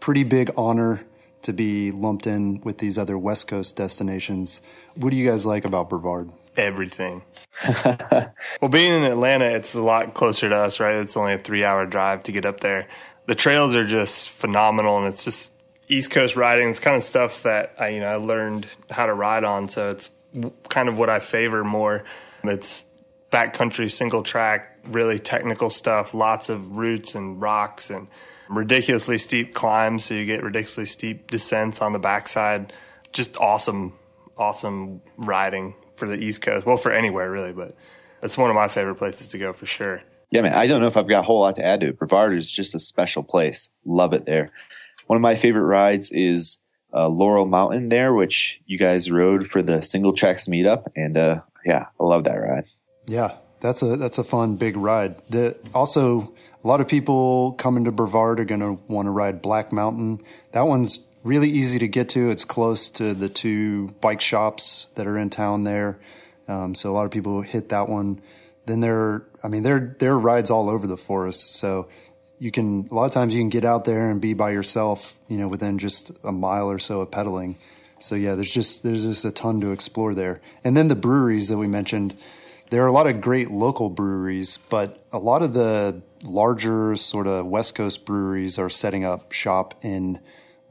pretty 0.00 0.24
big 0.24 0.50
honor 0.56 1.06
to 1.42 1.52
be 1.52 1.92
lumped 1.92 2.26
in 2.26 2.62
with 2.62 2.78
these 2.78 2.98
other 2.98 3.16
West 3.16 3.46
Coast 3.46 3.76
destinations. 3.76 4.60
What 4.96 5.10
do 5.10 5.16
you 5.16 5.30
guys 5.30 5.46
like 5.46 5.64
about 5.64 5.88
Brevard? 5.88 6.32
Everything. 6.56 7.22
well, 7.86 8.68
being 8.70 8.92
in 8.92 9.04
Atlanta, 9.04 9.46
it's 9.46 9.74
a 9.74 9.82
lot 9.82 10.14
closer 10.14 10.48
to 10.48 10.56
us, 10.56 10.80
right? 10.80 10.96
It's 10.96 11.16
only 11.16 11.34
a 11.34 11.38
three 11.38 11.64
hour 11.64 11.86
drive 11.86 12.22
to 12.24 12.32
get 12.32 12.46
up 12.46 12.60
there. 12.60 12.88
The 13.26 13.34
trails 13.34 13.74
are 13.74 13.86
just 13.86 14.30
phenomenal, 14.30 14.98
and 14.98 15.06
it's 15.06 15.24
just 15.24 15.52
East 15.88 16.10
Coast 16.10 16.36
riding. 16.36 16.68
It's 16.70 16.80
kind 16.80 16.96
of 16.96 17.02
stuff 17.02 17.42
that 17.42 17.74
I, 17.78 17.88
you 17.88 18.00
know, 18.00 18.08
I 18.08 18.16
learned 18.16 18.66
how 18.90 19.06
to 19.06 19.14
ride 19.14 19.44
on, 19.44 19.68
so 19.68 19.90
it's 19.90 20.10
kind 20.68 20.88
of 20.88 20.98
what 20.98 21.10
I 21.10 21.18
favor 21.18 21.64
more. 21.64 22.04
It's 22.42 22.84
backcountry, 23.30 23.90
single 23.90 24.22
track, 24.22 24.78
really 24.84 25.18
technical 25.18 25.70
stuff, 25.70 26.14
lots 26.14 26.48
of 26.48 26.68
roots 26.68 27.14
and 27.14 27.40
rocks 27.40 27.90
and 27.90 28.08
ridiculously 28.48 29.18
steep 29.18 29.54
climbs, 29.54 30.04
so 30.04 30.14
you 30.14 30.24
get 30.26 30.42
ridiculously 30.42 30.86
steep 30.86 31.30
descents 31.30 31.80
on 31.80 31.92
the 31.92 31.98
backside. 31.98 32.72
Just 33.12 33.36
awesome, 33.36 33.92
awesome 34.36 35.02
riding 35.16 35.74
for 36.00 36.08
the 36.08 36.16
East 36.16 36.42
Coast. 36.42 36.66
Well, 36.66 36.76
for 36.76 36.90
anywhere 36.90 37.30
really, 37.30 37.52
but 37.52 37.76
it's 38.22 38.36
one 38.36 38.50
of 38.50 38.56
my 38.56 38.66
favorite 38.66 38.96
places 38.96 39.28
to 39.28 39.38
go 39.38 39.52
for 39.52 39.66
sure. 39.66 40.02
Yeah, 40.32 40.42
man. 40.42 40.54
I 40.54 40.66
don't 40.66 40.80
know 40.80 40.86
if 40.86 40.96
I've 40.96 41.08
got 41.08 41.20
a 41.20 41.22
whole 41.22 41.40
lot 41.40 41.56
to 41.56 41.64
add 41.64 41.80
to 41.80 41.88
it. 41.88 41.98
Brevard 41.98 42.36
is 42.36 42.50
just 42.50 42.74
a 42.74 42.78
special 42.78 43.22
place. 43.22 43.70
Love 43.84 44.12
it 44.12 44.26
there. 44.26 44.50
One 45.06 45.16
of 45.16 45.22
my 45.22 45.34
favorite 45.34 45.64
rides 45.64 46.10
is 46.12 46.58
uh, 46.94 47.08
Laurel 47.08 47.46
Mountain 47.46 47.88
there, 47.88 48.14
which 48.14 48.60
you 48.66 48.78
guys 48.78 49.10
rode 49.10 49.46
for 49.46 49.62
the 49.62 49.82
single 49.82 50.12
tracks 50.12 50.46
meetup, 50.46 50.86
and 50.96 51.16
uh, 51.16 51.40
yeah, 51.64 51.86
I 52.00 52.04
love 52.04 52.24
that 52.24 52.34
ride. 52.34 52.64
Yeah, 53.06 53.36
that's 53.60 53.82
a 53.82 53.96
that's 53.96 54.18
a 54.18 54.24
fun 54.24 54.56
big 54.56 54.76
ride. 54.76 55.16
The 55.28 55.56
also 55.74 56.32
a 56.62 56.66
lot 56.68 56.80
of 56.80 56.88
people 56.88 57.52
coming 57.54 57.84
to 57.84 57.92
Brevard 57.92 58.38
are 58.38 58.44
going 58.44 58.60
to 58.60 58.80
want 58.92 59.06
to 59.06 59.10
ride 59.10 59.42
Black 59.42 59.72
Mountain. 59.72 60.20
That 60.52 60.66
one's 60.66 60.98
really 61.22 61.50
easy 61.50 61.78
to 61.78 61.88
get 61.88 62.08
to. 62.10 62.30
It's 62.30 62.44
close 62.44 62.90
to 62.90 63.14
the 63.14 63.28
two 63.28 63.88
bike 64.00 64.20
shops 64.20 64.86
that 64.94 65.06
are 65.06 65.18
in 65.18 65.30
town 65.30 65.64
there. 65.64 65.98
Um, 66.48 66.74
so 66.74 66.90
a 66.90 66.94
lot 66.94 67.04
of 67.04 67.10
people 67.10 67.42
hit 67.42 67.68
that 67.70 67.88
one. 67.88 68.20
Then 68.66 68.80
there, 68.80 69.24
I 69.42 69.48
mean, 69.48 69.62
there 69.62 69.96
there 69.98 70.12
are 70.12 70.18
rides 70.18 70.50
all 70.50 70.68
over 70.68 70.86
the 70.86 70.96
forest. 70.96 71.56
So 71.56 71.88
you 72.38 72.50
can 72.50 72.88
a 72.90 72.94
lot 72.94 73.04
of 73.04 73.12
times 73.12 73.34
you 73.34 73.40
can 73.40 73.50
get 73.50 73.64
out 73.64 73.84
there 73.84 74.10
and 74.10 74.20
be 74.20 74.34
by 74.34 74.50
yourself, 74.50 75.18
you 75.28 75.36
know, 75.36 75.48
within 75.48 75.78
just 75.78 76.10
a 76.24 76.32
mile 76.32 76.70
or 76.70 76.78
so 76.78 77.00
of 77.00 77.10
pedaling. 77.10 77.56
So 78.00 78.14
yeah, 78.14 78.34
there's 78.34 78.52
just 78.52 78.82
there's 78.82 79.04
just 79.04 79.24
a 79.24 79.30
ton 79.30 79.60
to 79.60 79.72
explore 79.72 80.14
there. 80.14 80.40
And 80.64 80.76
then 80.76 80.88
the 80.88 80.96
breweries 80.96 81.48
that 81.48 81.58
we 81.58 81.68
mentioned, 81.68 82.16
there 82.70 82.82
are 82.82 82.88
a 82.88 82.92
lot 82.92 83.06
of 83.06 83.20
great 83.20 83.50
local 83.50 83.90
breweries, 83.90 84.58
but 84.68 85.04
a 85.12 85.18
lot 85.18 85.42
of 85.42 85.52
the 85.52 86.00
larger 86.22 86.96
sort 86.96 87.26
of 87.26 87.46
West 87.46 87.74
Coast 87.74 88.04
breweries 88.04 88.58
are 88.58 88.70
setting 88.70 89.04
up 89.04 89.32
shop 89.32 89.74
in 89.82 90.18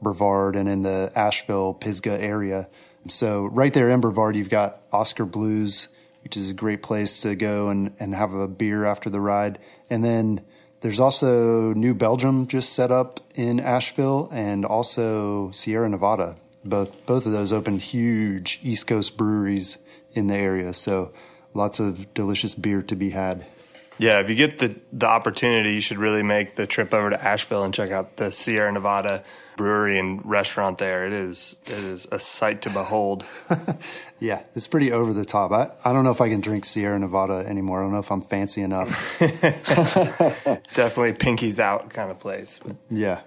Brevard 0.02 0.56
and 0.56 0.68
in 0.68 0.82
the 0.82 1.12
Asheville, 1.14 1.74
Pisgah 1.74 2.20
area. 2.20 2.68
So 3.08 3.46
right 3.46 3.72
there 3.72 3.88
in 3.90 4.00
Brevard, 4.00 4.36
you've 4.36 4.50
got 4.50 4.82
Oskar 4.92 5.24
Blues, 5.24 5.88
which 6.22 6.36
is 6.36 6.50
a 6.50 6.54
great 6.54 6.82
place 6.82 7.22
to 7.22 7.34
go 7.34 7.68
and, 7.68 7.94
and 7.98 8.14
have 8.14 8.34
a 8.34 8.48
beer 8.48 8.84
after 8.84 9.08
the 9.08 9.20
ride. 9.20 9.58
And 9.88 10.04
then 10.04 10.42
there's 10.80 11.00
also 11.00 11.72
New 11.74 11.94
Belgium 11.94 12.46
just 12.46 12.72
set 12.72 12.90
up 12.90 13.20
in 13.34 13.60
Asheville 13.60 14.28
and 14.32 14.64
also 14.64 15.50
Sierra 15.50 15.88
Nevada. 15.88 16.36
Both 16.64 17.06
both 17.06 17.26
of 17.26 17.32
those 17.32 17.52
opened 17.52 17.80
huge 17.80 18.58
East 18.62 18.86
Coast 18.86 19.16
breweries 19.16 19.78
in 20.12 20.26
the 20.26 20.36
area. 20.36 20.74
So 20.74 21.12
lots 21.54 21.80
of 21.80 22.12
delicious 22.14 22.54
beer 22.54 22.82
to 22.82 22.96
be 22.96 23.10
had. 23.10 23.46
Yeah, 24.00 24.20
if 24.20 24.30
you 24.30 24.34
get 24.34 24.58
the 24.58 24.76
the 24.94 25.04
opportunity, 25.04 25.74
you 25.74 25.82
should 25.82 25.98
really 25.98 26.22
make 26.22 26.54
the 26.54 26.66
trip 26.66 26.94
over 26.94 27.10
to 27.10 27.22
Asheville 27.22 27.64
and 27.64 27.74
check 27.74 27.90
out 27.90 28.16
the 28.16 28.32
Sierra 28.32 28.72
Nevada 28.72 29.22
brewery 29.58 29.98
and 29.98 30.24
restaurant 30.24 30.78
there. 30.78 31.06
It 31.06 31.12
is 31.12 31.56
it 31.66 31.72
is 31.72 32.08
a 32.10 32.18
sight 32.18 32.62
to 32.62 32.70
behold. 32.70 33.26
yeah, 34.18 34.40
it's 34.54 34.66
pretty 34.66 34.90
over 34.90 35.12
the 35.12 35.26
top. 35.26 35.52
I, 35.52 35.70
I 35.84 35.92
don't 35.92 36.02
know 36.02 36.12
if 36.12 36.22
I 36.22 36.30
can 36.30 36.40
drink 36.40 36.64
Sierra 36.64 36.98
Nevada 36.98 37.44
anymore. 37.46 37.80
I 37.80 37.82
don't 37.82 37.92
know 37.92 37.98
if 37.98 38.10
I'm 38.10 38.22
fancy 38.22 38.62
enough. 38.62 39.18
Definitely 39.18 41.12
pinkies 41.12 41.58
out 41.58 41.90
kind 41.90 42.10
of 42.10 42.18
place. 42.18 42.58
But. 42.64 42.76
Yeah. 42.88 43.20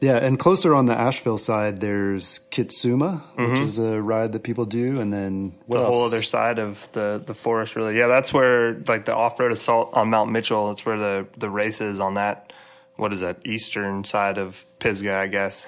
Yeah, 0.00 0.16
and 0.16 0.38
closer 0.38 0.74
on 0.74 0.86
the 0.86 0.96
Asheville 0.96 1.38
side, 1.38 1.80
there's 1.80 2.40
Kitsuma, 2.50 3.20
mm-hmm. 3.20 3.50
which 3.50 3.60
is 3.60 3.78
a 3.78 4.00
ride 4.00 4.32
that 4.32 4.44
people 4.44 4.64
do, 4.64 5.00
and 5.00 5.12
then 5.12 5.54
the 5.68 5.78
else? 5.78 5.88
whole 5.88 6.04
other 6.04 6.22
side 6.22 6.60
of 6.60 6.88
the 6.92 7.20
the 7.24 7.34
forest. 7.34 7.74
Really, 7.74 7.98
yeah, 7.98 8.06
that's 8.06 8.32
where 8.32 8.74
like 8.86 9.06
the 9.06 9.14
off 9.14 9.40
road 9.40 9.50
assault 9.50 9.90
on 9.94 10.10
Mount 10.10 10.30
Mitchell. 10.30 10.68
That's 10.68 10.86
where 10.86 10.98
the 10.98 11.26
the 11.36 11.50
races 11.50 11.98
on 11.98 12.14
that 12.14 12.52
what 12.98 13.12
is 13.12 13.20
that 13.20 13.38
eastern 13.46 14.04
side 14.04 14.38
of 14.38 14.66
Pisgah, 14.80 15.16
I 15.16 15.28
guess. 15.28 15.66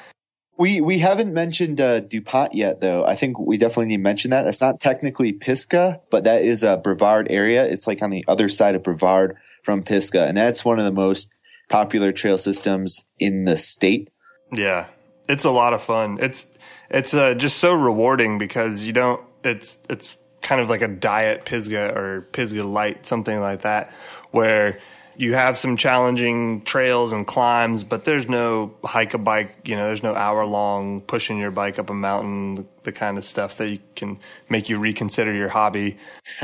We 0.59 0.81
we 0.81 0.99
haven't 0.99 1.33
mentioned 1.33 1.81
uh, 1.81 2.01
Dupont 2.01 2.55
yet, 2.55 2.81
though. 2.81 3.05
I 3.07 3.15
think 3.15 3.39
we 3.39 3.57
definitely 3.57 3.87
need 3.87 3.97
to 3.97 4.03
mention 4.03 4.31
that. 4.33 4.43
That's 4.43 4.61
not 4.61 4.79
technically 4.79 5.33
Pisgah, 5.33 6.01
but 6.11 6.25
that 6.25 6.43
is 6.43 6.63
a 6.63 6.77
Brevard 6.77 7.29
area. 7.31 7.65
It's 7.65 7.87
like 7.87 8.03
on 8.03 8.11
the 8.11 8.25
other 8.29 8.49
side 8.51 8.75
of 8.75 8.83
Brevard 8.83 9.37
from 9.63 9.83
Pisgah, 9.83 10.27
and 10.27 10.37
that's 10.37 10.65
one 10.65 10.79
of 10.79 10.85
the 10.85 10.93
most 10.93 11.33
popular 11.71 12.13
trail 12.13 12.37
systems 12.37 13.01
in 13.19 13.45
the 13.45 13.57
state. 13.57 14.11
Yeah, 14.53 14.87
it's 15.29 15.45
a 15.45 15.51
lot 15.51 15.73
of 15.75 15.83
fun. 15.83 16.19
It's 16.21 16.47
it's 16.91 17.15
uh, 17.15 17.35
just 17.35 17.59
so 17.59 17.73
rewarding 17.73 18.39
because 18.39 18.85
you 18.85 18.93
don't. 18.93 19.23
It's 19.45 19.79
it's 19.89 20.17
kind 20.43 20.61
of 20.61 20.69
like 20.69 20.83
a 20.83 20.89
diet 20.89 21.45
Pisgah 21.45 21.95
or 21.95 22.23
Pisgah 22.33 22.65
light, 22.65 23.07
something 23.07 23.41
like 23.41 23.63
that, 23.63 23.93
where 24.31 24.79
you 25.17 25.35
have 25.35 25.59
some 25.59 25.77
challenging 25.77 26.63
trails 26.63 27.13
and 27.13 27.27
climbs, 27.27 27.85
but 27.85 28.05
there's 28.05 28.27
no 28.27 28.75
hike 28.85 29.13
a 29.13 29.19
bike, 29.19 29.55
you 29.65 29.77
know, 29.77 29.87
there's 29.87 30.03
no 30.03 30.15
hour 30.15 30.47
long 30.47 31.03
pushing 31.03 31.39
your 31.39 31.51
bike 31.51 31.79
up 31.79 31.91
a 31.91 31.95
mountain, 31.95 32.67
the 32.85 32.93
kind 32.93 33.19
of 33.19 33.25
stuff 33.25 33.59
that 33.59 33.71
you 33.71 33.79
can 33.95 34.19
make 34.49 34.71
you 34.71 34.79
reconsider 34.79 35.35
your 35.35 35.51
hobby. 35.51 35.99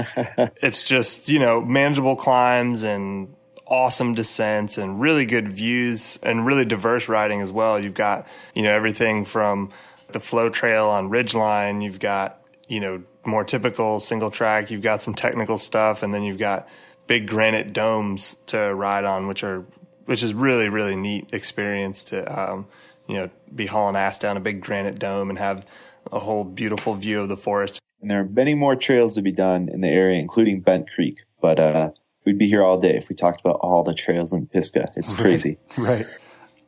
it's 0.62 0.84
just, 0.84 1.28
you 1.28 1.38
know, 1.38 1.62
manageable 1.62 2.16
climbs 2.16 2.82
and 2.82 3.34
awesome 3.66 4.14
descents 4.14 4.78
and 4.78 5.00
really 5.00 5.26
good 5.26 5.48
views 5.48 6.18
and 6.22 6.46
really 6.46 6.64
diverse 6.64 7.08
riding 7.08 7.40
as 7.40 7.52
well. 7.52 7.78
You've 7.78 7.94
got, 7.94 8.26
you 8.54 8.62
know, 8.62 8.72
everything 8.72 9.24
from 9.24 9.70
the 10.12 10.20
flow 10.20 10.48
trail 10.48 10.86
on 10.86 11.10
Ridgeline. 11.10 11.82
You've 11.82 12.00
got, 12.00 12.40
you 12.68 12.80
know, 12.80 13.02
more 13.24 13.44
typical 13.44 13.98
single 13.98 14.30
track. 14.30 14.70
You've 14.70 14.82
got 14.82 15.02
some 15.02 15.14
technical 15.14 15.58
stuff 15.58 16.02
and 16.02 16.14
then 16.14 16.22
you've 16.22 16.38
got 16.38 16.68
big 17.06 17.26
granite 17.26 17.72
domes 17.72 18.36
to 18.46 18.74
ride 18.74 19.04
on, 19.04 19.26
which 19.26 19.42
are, 19.42 19.64
which 20.04 20.22
is 20.22 20.32
really, 20.32 20.68
really 20.68 20.96
neat 20.96 21.28
experience 21.32 22.04
to, 22.04 22.24
um, 22.40 22.66
you 23.08 23.14
know, 23.14 23.30
be 23.54 23.66
hauling 23.66 23.96
ass 23.96 24.18
down 24.18 24.36
a 24.36 24.40
big 24.40 24.60
granite 24.60 24.98
dome 24.98 25.30
and 25.30 25.38
have 25.38 25.66
a 26.12 26.20
whole 26.20 26.44
beautiful 26.44 26.94
view 26.94 27.22
of 27.22 27.28
the 27.28 27.36
forest. 27.36 27.80
And 28.00 28.10
there 28.10 28.20
are 28.20 28.24
many 28.24 28.54
more 28.54 28.76
trails 28.76 29.14
to 29.14 29.22
be 29.22 29.32
done 29.32 29.68
in 29.68 29.80
the 29.80 29.88
area, 29.88 30.20
including 30.20 30.60
Bent 30.60 30.88
Creek. 30.90 31.24
But 31.40 31.58
uh, 31.58 31.90
we'd 32.26 32.36
be 32.36 32.48
here 32.48 32.62
all 32.62 32.78
day 32.78 32.96
if 32.96 33.08
we 33.08 33.14
talked 33.14 33.40
about 33.40 33.58
all 33.60 33.84
the 33.84 33.94
trails 33.94 34.32
in 34.32 34.46
Pisgah. 34.48 34.90
It's 34.96 35.14
crazy. 35.14 35.58
Right. 35.78 35.88
right. 36.04 36.06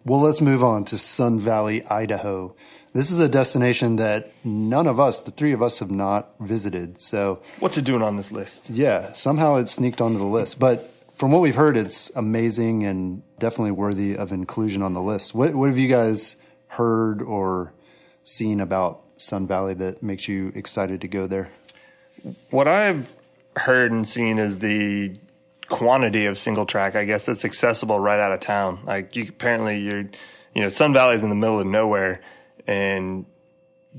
Well, 0.05 0.21
let's 0.21 0.41
move 0.41 0.65
on 0.65 0.85
to 0.87 0.97
Sun 0.97 1.41
Valley, 1.41 1.85
Idaho. 1.85 2.55
This 2.95 3.11
is 3.11 3.19
a 3.19 3.29
destination 3.29 3.97
that 3.97 4.33
none 4.45 4.87
of 4.87 4.99
us, 4.99 5.21
the 5.21 5.31
three 5.31 5.53
of 5.53 5.63
us, 5.63 5.81
have 5.81 5.91
not 5.91 6.31
visited. 6.41 7.03
So, 7.03 7.43
what's 7.59 7.77
it 7.77 7.85
doing 7.85 8.01
on 8.01 8.17
this 8.17 8.33
list? 8.33 8.71
Yeah, 8.71 9.13
somehow 9.13 9.57
it 9.57 9.69
sneaked 9.69 10.01
onto 10.01 10.19
the 10.19 10.25
list. 10.25 10.59
But 10.59 10.89
from 11.17 11.33
what 11.33 11.43
we've 11.43 11.57
heard, 11.57 11.77
it's 11.77 12.11
amazing 12.17 12.87
and 12.87 13.23
definitely 13.39 13.73
worthy 13.73 14.17
of 14.17 14.33
inclusion 14.33 14.83
on 14.83 14.95
the 14.95 15.03
list. 15.03 15.35
What, 15.35 15.55
what 15.55 15.67
have 15.69 15.79
you 15.79 15.89
guys 15.89 16.37
heard 16.69 17.21
or 17.21 17.75
seen 18.23 18.61
about 18.61 19.03
Sun 19.17 19.47
Valley 19.47 19.75
that 19.75 20.03
makes 20.03 20.29
you 20.29 20.53
excited 20.55 21.03
to 21.03 21.09
go 21.09 21.27
there? 21.27 21.51
What 22.51 22.69
I've 22.69 23.13
heard 23.57 23.93
and 23.93 24.07
seen 24.07 24.39
is 24.39 24.61
the 24.61 25.19
quantity 25.69 26.27
of 26.27 26.39
single 26.39 26.67
track. 26.67 26.97
I 26.97 27.05
guess 27.05 27.27
that's 27.27 27.45
accessible 27.45 27.99
right 27.99 28.21
out 28.21 28.33
of 28.33 28.41
town. 28.41 28.81
Like 28.85 29.15
you, 29.17 29.27
apparently 29.29 29.79
you're, 29.79 30.09
you 30.55 30.63
know, 30.63 30.69
Sun 30.69 30.93
Valley 30.93 31.15
is 31.15 31.23
in 31.23 31.31
the 31.31 31.37
middle 31.37 31.61
of 31.61 31.67
nowhere, 31.67 32.21
and 32.67 33.27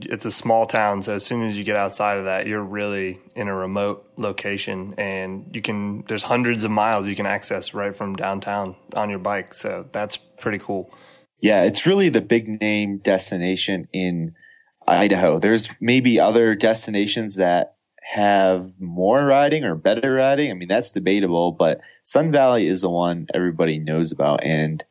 it's 0.02 0.26
a 0.26 0.32
small 0.32 0.66
town. 0.66 1.04
So 1.04 1.16
as 1.16 1.26
soon 1.26 1.48
as 1.48 1.58
you 1.58 1.64
get 1.64 1.76
outside 1.76 2.18
of 2.18 2.26
that, 2.26 2.48
you're 2.48 2.64
really 2.64 3.20
in 3.36 3.48
a 3.48 3.56
remote 3.56 4.10
location, 4.18 4.96
and 4.98 5.50
you 5.54 5.62
can. 5.62 6.04
There's 6.08 6.24
hundreds 6.24 6.64
of 6.64 6.72
miles 6.72 7.08
you 7.08 7.16
can 7.16 7.26
access 7.26 7.74
right 7.74 7.96
from 7.96 8.16
downtown 8.16 8.76
on 8.96 9.10
your 9.10 9.20
bike. 9.20 9.54
So 9.54 9.88
that's 9.92 10.18
pretty 10.18 10.60
cool. 10.60 10.94
Yeah, 11.42 11.64
it's 11.64 11.86
really 11.86 12.10
the 12.10 12.22
big 12.22 12.60
name 12.62 12.98
destination 12.98 13.88
in 13.94 14.34
Idaho. 14.88 15.40
There's 15.40 15.70
maybe 15.80 16.20
other 16.20 16.56
destinations 16.56 17.36
that 17.36 17.76
have 18.10 18.66
more 18.80 19.24
riding 19.24 19.63
or 19.63 19.75
better 19.75 20.13
riding. 20.13 20.50
I 20.50 20.56
mean, 20.56 20.68
that's 20.68 20.92
debatable, 20.92 21.51
but 21.51 21.80
Sun 22.01 22.32
Valley 22.32 22.68
is 22.68 22.82
the 22.82 22.89
one 22.89 23.28
everybody 23.36 23.78
knows 23.78 24.12
about. 24.12 24.44
And 24.44 24.84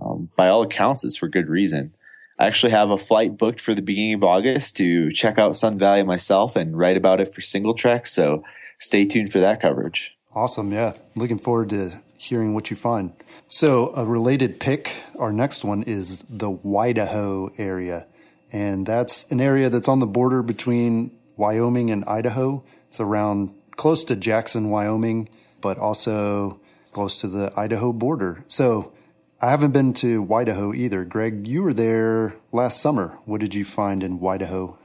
um, 0.00 0.30
by 0.38 0.48
all 0.48 0.62
accounts, 0.62 1.04
it's 1.04 1.16
for 1.16 1.28
good 1.28 1.50
reason. 1.50 1.94
I 2.38 2.46
actually 2.46 2.72
have 2.72 2.88
a 2.88 2.96
flight 2.96 3.36
booked 3.36 3.60
for 3.60 3.74
the 3.74 3.82
beginning 3.82 4.14
of 4.14 4.24
August 4.24 4.74
to 4.78 5.12
check 5.12 5.38
out 5.38 5.54
Sun 5.54 5.76
Valley 5.76 6.02
myself 6.02 6.56
and 6.56 6.78
write 6.78 6.96
about 6.96 7.20
it 7.20 7.34
for 7.34 7.42
single 7.42 7.74
track. 7.74 8.06
So 8.06 8.42
stay 8.78 9.04
tuned 9.04 9.32
for 9.32 9.40
that 9.40 9.60
coverage. 9.60 10.16
Awesome. 10.34 10.72
Yeah. 10.72 10.94
Looking 11.16 11.38
forward 11.38 11.68
to 11.70 12.00
hearing 12.16 12.54
what 12.54 12.70
you 12.70 12.76
find. 12.76 13.12
So, 13.48 13.92
a 13.94 14.06
related 14.06 14.60
pick, 14.60 14.94
our 15.18 15.32
next 15.32 15.64
one 15.64 15.82
is 15.82 16.24
the 16.30 16.50
Wydaho 16.50 17.52
area. 17.58 18.06
And 18.52 18.86
that's 18.86 19.30
an 19.30 19.40
area 19.40 19.68
that's 19.68 19.88
on 19.88 19.98
the 19.98 20.06
border 20.06 20.42
between 20.42 21.10
Wyoming 21.40 21.90
and 21.90 22.04
Idaho. 22.04 22.62
It's 22.88 23.00
around 23.00 23.54
close 23.76 24.04
to 24.04 24.14
Jackson, 24.14 24.68
Wyoming, 24.68 25.30
but 25.62 25.78
also 25.78 26.60
close 26.92 27.18
to 27.22 27.28
the 27.28 27.50
Idaho 27.56 27.94
border. 27.94 28.44
So 28.46 28.92
I 29.40 29.50
haven't 29.50 29.70
been 29.70 29.94
to 29.94 30.22
Wydaho 30.22 30.76
either. 30.76 31.02
Greg, 31.06 31.48
you 31.48 31.62
were 31.62 31.72
there 31.72 32.36
last 32.52 32.82
summer. 32.82 33.18
What 33.24 33.40
did 33.40 33.54
you 33.54 33.64
find 33.64 34.02
in 34.02 34.20
Wydaho? 34.20 34.76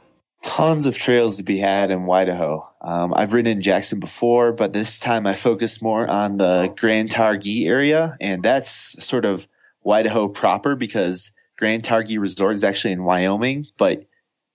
Tons 0.43 0.85
of 0.85 0.97
trails 0.97 1.35
to 1.38 1.43
be 1.43 1.57
had 1.57 1.91
in 1.91 2.05
Wydaho. 2.05 2.65
Um, 2.79 3.13
I've 3.13 3.33
ridden 3.33 3.57
in 3.57 3.62
Jackson 3.62 4.00
before, 4.00 4.53
but 4.53 4.71
this 4.71 4.97
time 4.97 5.27
I 5.27 5.35
focused 5.35 5.83
more 5.83 6.07
on 6.07 6.38
the 6.38 6.74
Grand 6.77 7.09
Targhee 7.09 7.67
area, 7.67 8.15
and 8.21 8.41
that's 8.41 9.03
sort 9.03 9.25
of 9.25 9.46
Widaho 9.85 10.33
proper 10.33 10.77
because 10.77 11.31
Grand 11.57 11.83
Targhee 11.83 12.20
Resort 12.20 12.53
is 12.53 12.63
actually 12.63 12.94
in 12.94 13.03
Wyoming, 13.03 13.65
but 13.77 14.05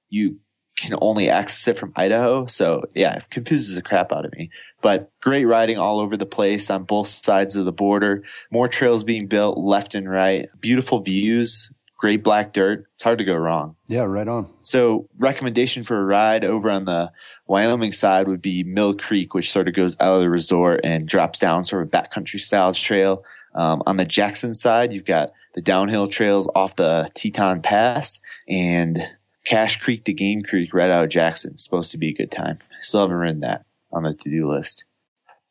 you 0.08 0.38
can 0.76 0.96
only 1.00 1.28
access 1.28 1.68
it 1.68 1.78
from 1.78 1.92
Idaho. 1.94 2.46
So 2.46 2.84
yeah, 2.94 3.16
it 3.16 3.30
confuses 3.30 3.74
the 3.74 3.82
crap 3.82 4.12
out 4.12 4.24
of 4.24 4.32
me. 4.32 4.50
But 4.80 5.10
great 5.20 5.44
riding 5.44 5.78
all 5.78 6.00
over 6.00 6.16
the 6.16 6.26
place 6.26 6.70
on 6.70 6.84
both 6.84 7.08
sides 7.08 7.56
of 7.56 7.64
the 7.64 7.72
border. 7.72 8.24
More 8.50 8.68
trails 8.68 9.04
being 9.04 9.26
built 9.26 9.58
left 9.58 9.94
and 9.94 10.10
right. 10.10 10.46
Beautiful 10.60 11.00
views. 11.00 11.72
Great 11.98 12.24
black 12.24 12.54
dirt. 12.54 12.86
It's 12.94 13.02
hard 13.02 13.18
to 13.18 13.24
go 13.24 13.34
wrong. 13.34 13.76
Yeah, 13.86 14.04
right 14.04 14.26
on. 14.26 14.50
So 14.62 15.06
recommendation 15.18 15.84
for 15.84 16.00
a 16.00 16.04
ride 16.04 16.44
over 16.44 16.70
on 16.70 16.86
the 16.86 17.12
Wyoming 17.46 17.92
side 17.92 18.26
would 18.26 18.40
be 18.40 18.62
Mill 18.62 18.94
Creek, 18.94 19.34
which 19.34 19.52
sort 19.52 19.68
of 19.68 19.74
goes 19.74 19.98
out 20.00 20.14
of 20.14 20.20
the 20.20 20.30
resort 20.30 20.80
and 20.82 21.06
drops 21.06 21.38
down 21.38 21.64
sort 21.64 21.82
of 21.82 21.90
backcountry 21.90 22.40
style 22.40 22.72
trail. 22.72 23.22
Um, 23.54 23.82
on 23.86 23.98
the 23.98 24.06
Jackson 24.06 24.54
side, 24.54 24.94
you've 24.94 25.04
got 25.04 25.30
the 25.54 25.60
downhill 25.60 26.08
trails 26.08 26.48
off 26.54 26.76
the 26.76 27.08
Teton 27.14 27.60
Pass 27.60 28.20
and 28.48 29.02
Cache 29.46 29.80
Creek 29.80 30.04
to 30.04 30.12
Game 30.12 30.42
Creek 30.42 30.74
right 30.74 30.90
out 30.90 31.04
of 31.04 31.10
Jackson. 31.10 31.52
It's 31.52 31.64
supposed 31.64 31.90
to 31.92 31.98
be 31.98 32.08
a 32.08 32.14
good 32.14 32.30
time. 32.30 32.58
Still 32.82 33.02
haven't 33.02 33.16
written 33.16 33.40
that 33.40 33.64
on 33.92 34.02
the 34.02 34.14
to 34.14 34.30
do 34.30 34.50
list. 34.50 34.84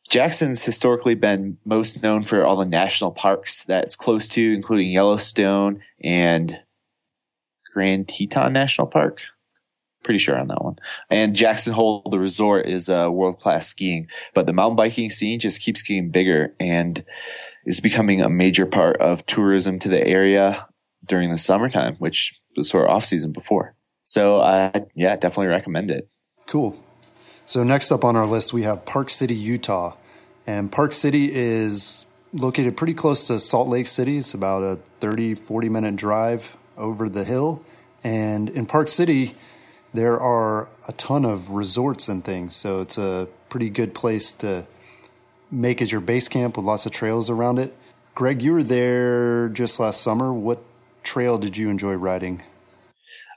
Jackson's 0.08 0.64
historically 0.64 1.14
been 1.14 1.58
most 1.64 2.02
known 2.02 2.24
for 2.24 2.44
all 2.44 2.56
the 2.56 2.64
national 2.64 3.12
parks 3.12 3.64
that 3.64 3.84
it's 3.84 3.94
close 3.94 4.26
to, 4.28 4.52
including 4.52 4.90
Yellowstone 4.90 5.82
and 6.02 6.58
Grand 7.72 8.08
Teton 8.08 8.52
National 8.52 8.88
Park. 8.88 9.20
Pretty 10.02 10.18
sure 10.18 10.36
on 10.36 10.48
that 10.48 10.64
one. 10.64 10.76
And 11.10 11.36
Jackson 11.36 11.74
Hole, 11.74 12.02
the 12.10 12.18
resort, 12.18 12.66
is 12.66 12.88
uh, 12.88 13.08
world 13.10 13.36
class 13.36 13.68
skiing, 13.68 14.08
but 14.34 14.46
the 14.46 14.52
mountain 14.52 14.76
biking 14.76 15.10
scene 15.10 15.38
just 15.38 15.60
keeps 15.60 15.82
getting 15.82 16.10
bigger 16.10 16.54
and 16.58 17.04
is 17.64 17.80
becoming 17.80 18.20
a 18.20 18.30
major 18.30 18.66
part 18.66 18.96
of 18.96 19.24
tourism 19.26 19.78
to 19.78 19.88
the 19.88 20.04
area 20.04 20.66
during 21.08 21.30
the 21.30 21.38
summertime, 21.38 21.94
which 21.96 22.40
was 22.56 22.68
sort 22.68 22.86
of 22.86 22.90
off 22.90 23.04
season 23.04 23.30
before. 23.30 23.76
So, 24.10 24.38
uh, 24.40 24.72
yeah, 24.96 25.14
definitely 25.14 25.46
recommend 25.46 25.92
it. 25.92 26.12
Cool. 26.48 26.76
So, 27.44 27.62
next 27.62 27.92
up 27.92 28.04
on 28.04 28.16
our 28.16 28.26
list, 28.26 28.52
we 28.52 28.64
have 28.64 28.84
Park 28.84 29.08
City, 29.08 29.36
Utah. 29.36 29.94
And 30.48 30.72
Park 30.72 30.92
City 30.92 31.32
is 31.32 32.06
located 32.32 32.76
pretty 32.76 32.94
close 32.94 33.28
to 33.28 33.38
Salt 33.38 33.68
Lake 33.68 33.86
City. 33.86 34.18
It's 34.18 34.34
about 34.34 34.64
a 34.64 34.80
30, 34.98 35.36
40 35.36 35.68
minute 35.68 35.94
drive 35.94 36.56
over 36.76 37.08
the 37.08 37.22
hill. 37.22 37.64
And 38.02 38.50
in 38.50 38.66
Park 38.66 38.88
City, 38.88 39.36
there 39.94 40.18
are 40.18 40.68
a 40.88 40.92
ton 40.94 41.24
of 41.24 41.50
resorts 41.50 42.08
and 42.08 42.24
things. 42.24 42.56
So, 42.56 42.80
it's 42.80 42.98
a 42.98 43.28
pretty 43.48 43.70
good 43.70 43.94
place 43.94 44.32
to 44.32 44.66
make 45.52 45.80
as 45.80 45.92
your 45.92 46.00
base 46.00 46.26
camp 46.26 46.56
with 46.56 46.66
lots 46.66 46.84
of 46.84 46.90
trails 46.90 47.30
around 47.30 47.60
it. 47.60 47.76
Greg, 48.16 48.42
you 48.42 48.54
were 48.54 48.64
there 48.64 49.48
just 49.50 49.78
last 49.78 50.00
summer. 50.00 50.34
What 50.34 50.64
trail 51.04 51.38
did 51.38 51.56
you 51.56 51.70
enjoy 51.70 51.92
riding? 51.92 52.42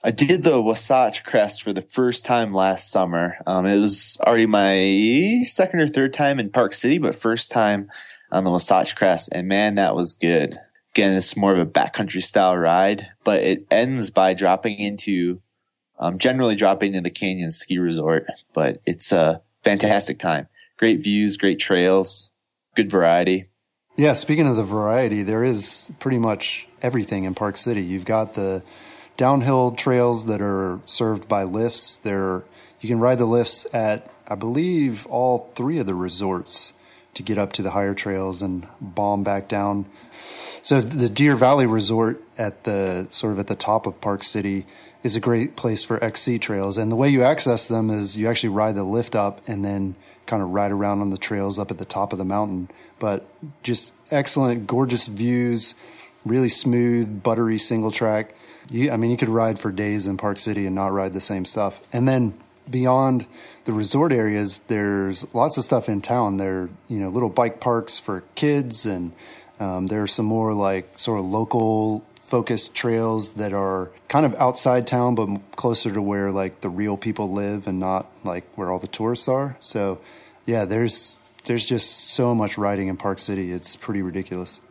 I 0.06 0.12
did 0.12 0.44
the 0.44 0.62
Wasatch 0.62 1.24
Crest 1.24 1.64
for 1.64 1.72
the 1.72 1.82
first 1.82 2.26
time 2.26 2.54
last 2.54 2.92
summer. 2.92 3.38
Um, 3.48 3.66
it 3.66 3.80
was 3.80 4.18
already 4.20 4.48
my 4.48 5.44
second 5.46 5.80
or 5.80 5.88
third 5.88 6.14
time 6.14 6.42
in 6.42 6.50
Park 6.50 6.74
City, 6.74 6.98
but 6.98 7.16
first 7.16 7.52
time 7.52 7.90
on 8.30 8.44
the 8.44 8.52
Wasatch 8.52 8.98
Crest. 8.98 9.30
And 9.32 9.48
man, 9.48 9.76
that 9.76 9.96
was 9.96 10.14
good. 10.14 10.60
Again, 10.94 11.14
it's 11.14 11.38
more 11.38 11.54
of 11.54 11.60
a 11.60 11.66
backcountry 11.66 12.22
style 12.22 12.58
ride, 12.58 13.08
but 13.24 13.44
it 13.44 13.66
ends 13.72 14.10
by 14.10 14.34
dropping 14.34 14.78
into, 14.78 15.42
um, 15.98 16.18
generally 16.18 16.56
dropping 16.56 16.96
into 16.96 17.02
the 17.02 17.10
Canyon 17.10 17.52
Ski 17.52 17.78
Resort. 17.78 18.26
But 18.54 18.82
it's 18.86 19.14
a 19.14 19.42
fantastic 19.62 20.20
time. 20.20 20.50
Great 20.78 21.02
views, 21.02 21.38
great 21.38 21.60
trails, 21.60 22.30
good 22.76 22.92
variety. 22.92 23.46
Yeah, 23.96 24.14
speaking 24.14 24.50
of 24.50 24.58
the 24.58 24.64
variety, 24.64 25.24
there 25.24 25.46
is 25.46 25.94
pretty 26.00 26.20
much 26.20 26.68
everything 26.82 27.24
in 27.24 27.36
Park 27.36 27.56
City. 27.56 27.82
You've 27.82 28.06
got 28.06 28.34
the 28.34 28.64
downhill 29.18 29.72
trails 29.72 30.26
that 30.28 30.42
are 30.42 30.80
served 30.86 31.28
by 31.28 31.44
lifts. 31.44 31.98
There, 31.98 32.44
you 32.80 32.90
can 32.90 33.00
ride 33.00 33.18
the 33.18 33.26
lifts 33.26 33.68
at, 33.74 34.10
I 34.28 34.36
believe, 34.36 35.06
all 35.08 35.52
three 35.56 35.80
of 35.80 35.86
the 35.86 35.96
resorts 35.96 36.74
to 37.14 37.24
get 37.24 37.38
up 37.38 37.54
to 37.54 37.62
the 37.62 37.72
higher 37.72 37.94
trails 37.94 38.42
and 38.42 38.68
bomb 38.82 39.24
back 39.24 39.48
down. 39.48 39.86
So 40.62 40.82
the 40.82 41.10
Deer 41.10 41.36
Valley 41.36 41.66
Resort 41.66 42.24
at 42.38 42.64
the 42.64 43.08
sort 43.10 43.34
of 43.34 43.40
at 43.40 43.48
the 43.48 43.56
top 43.56 43.86
of 43.86 44.00
Park 44.02 44.24
City 44.24 44.66
is 45.04 45.16
a 45.16 45.20
great 45.20 45.56
place 45.56 45.84
for 45.84 46.02
XC 46.04 46.40
trails. 46.40 46.78
And 46.78 46.92
the 46.92 46.96
way 46.96 47.10
you 47.10 47.24
access 47.24 47.68
them 47.68 47.90
is 47.90 48.16
you 48.18 48.30
actually 48.30 48.50
ride 48.50 48.76
the 48.76 48.84
lift 48.84 49.16
up 49.16 49.42
and 49.48 49.64
then 49.64 49.96
kind 50.26 50.42
of 50.42 50.50
ride 50.52 50.72
around 50.72 51.02
on 51.02 51.10
the 51.10 51.18
trails 51.18 51.60
up 51.60 51.70
at 51.70 51.78
the 51.78 51.86
top 51.86 52.14
of 52.14 52.18
the 52.18 52.26
mountain. 52.26 52.70
But 52.98 53.28
just 53.62 53.92
excellent, 54.10 54.66
gorgeous 54.66 55.08
views, 55.08 55.76
really 56.26 56.50
smooth, 56.50 57.24
buttery 57.24 57.58
single 57.58 57.92
track. 57.92 58.36
You, 58.70 58.92
I 58.92 58.98
mean, 58.98 59.12
you 59.12 59.18
could 59.18 59.30
ride 59.30 59.60
for 59.60 59.72
days 59.72 60.08
in 60.08 60.18
Park 60.18 60.40
City 60.40 60.66
and 60.66 60.76
not 60.76 60.94
ride 60.94 61.14
the 61.14 61.22
same 61.22 61.46
stuff. 61.46 61.86
And 61.92 62.08
then 62.08 62.34
beyond 62.70 63.26
the 63.66 63.74
resort 63.74 64.12
areas, 64.12 64.60
there's 64.68 65.32
lots 65.34 65.58
of 65.58 65.64
stuff 65.64 65.90
in 65.90 66.02
town. 66.02 66.38
There, 66.38 66.70
you 66.88 67.00
know, 67.00 67.10
little 67.10 67.30
bike 67.30 67.60
parks 67.60 68.00
for 68.00 68.24
kids, 68.36 68.86
and 68.86 69.12
um, 69.60 69.88
there 69.88 70.02
are 70.02 70.08
some 70.08 70.26
more 70.26 70.54
like 70.54 70.98
sort 70.98 71.20
of 71.20 71.26
local 71.26 72.06
focused 72.16 72.74
trails 72.74 73.32
that 73.32 73.54
are 73.54 73.92
kind 74.08 74.26
of 74.26 74.34
outside 74.36 74.88
town, 74.88 75.16
but 75.16 75.28
closer 75.56 75.92
to 75.92 76.02
where 76.02 76.32
like 76.32 76.62
the 76.62 76.70
real 76.70 76.98
people 76.98 77.32
live 77.32 77.68
and 77.68 77.80
not 77.80 78.08
like 78.24 78.46
where 78.56 78.72
all 78.72 78.80
the 78.80 78.88
tourists 78.88 79.28
are. 79.28 79.56
So, 79.60 80.00
yeah, 80.46 80.66
there's 80.66 81.20
there's 81.46 81.66
just 81.66 82.10
so 82.10 82.34
much 82.34 82.58
riding 82.58 82.88
in 82.88 82.98
Park 82.98 83.20
City. 83.20 83.52
It's 83.52 83.76
pretty 83.76 84.02
ridiculous. 84.02 84.62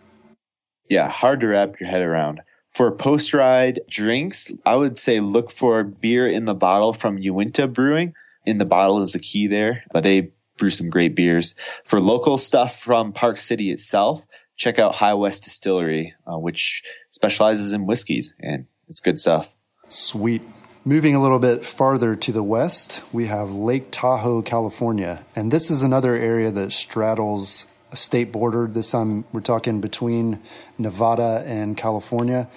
Yeah, 0.92 1.09
hard 1.09 1.40
to 1.40 1.46
wrap 1.46 1.81
your 1.81 1.88
head 1.88 2.02
around. 2.02 2.42
For 2.74 2.92
post 2.92 3.33
ride 3.33 3.81
drinks, 3.88 4.52
I 4.66 4.76
would 4.76 4.98
say 4.98 5.20
look 5.20 5.50
for 5.50 5.83
beer 5.83 6.28
in 6.28 6.44
the 6.44 6.55
bottle 6.55 6.92
from 6.92 7.16
Uinta 7.16 7.66
Brewing. 7.66 8.12
In 8.44 8.59
the 8.59 8.66
bottle 8.66 9.00
is 9.00 9.12
the 9.12 9.18
key 9.18 9.46
there, 9.46 9.85
but 9.90 10.02
they 10.02 10.33
brew 10.59 10.68
some 10.68 10.90
great 10.90 11.14
beers. 11.14 11.55
For 11.83 11.98
local 11.98 12.37
stuff 12.37 12.78
from 12.78 13.14
Park 13.14 13.38
City 13.38 13.70
itself, 13.70 14.26
check 14.57 14.78
out 14.78 14.96
High 14.96 15.14
West 15.14 15.44
Distillery, 15.44 16.12
uh, 16.31 16.38
which 16.38 16.83
specializes 17.09 17.72
in 17.72 17.87
whiskeys, 17.87 18.35
and 18.38 18.66
it's 18.87 19.00
good 19.00 19.18
stuff. 19.18 19.55
Sweet. 19.88 20.42
Moving 20.85 21.14
a 21.14 21.22
little 21.22 21.38
bit 21.38 21.64
farther 21.64 22.14
to 22.16 22.33
the 22.33 22.42
west, 22.42 23.00
we 23.14 23.28
have 23.28 23.50
Lake 23.50 23.90
Tahoe, 23.90 24.42
California. 24.42 25.24
And 25.35 25.50
this 25.50 25.70
is 25.70 25.83
another 25.83 26.14
area 26.14 26.50
that 26.50 26.72
straddles 26.72 27.64
a 27.92 27.96
state 27.96 28.33
border. 28.33 28.66
This 28.66 28.90
time 28.90 29.24
we're 29.33 29.40
talking 29.40 29.81
between 29.81 30.40
Nevada 30.78 31.44
and 31.46 31.76
California. 31.76 32.48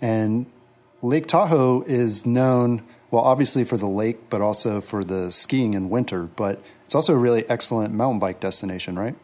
And 0.00 0.46
Lake 1.00 1.26
Tahoe 1.26 1.82
is 1.82 2.26
known, 2.26 2.82
well, 3.10 3.22
obviously 3.22 3.64
for 3.64 3.76
the 3.76 3.86
lake, 3.86 4.28
but 4.28 4.40
also 4.40 4.80
for 4.80 5.04
the 5.04 5.30
skiing 5.30 5.74
in 5.74 5.88
winter. 5.88 6.24
But 6.24 6.60
it's 6.84 6.94
also 6.94 7.14
a 7.14 7.18
really 7.18 7.48
excellent 7.48 7.94
mountain 7.94 8.18
bike 8.18 8.40
destination, 8.40 8.98
right? 8.98 9.16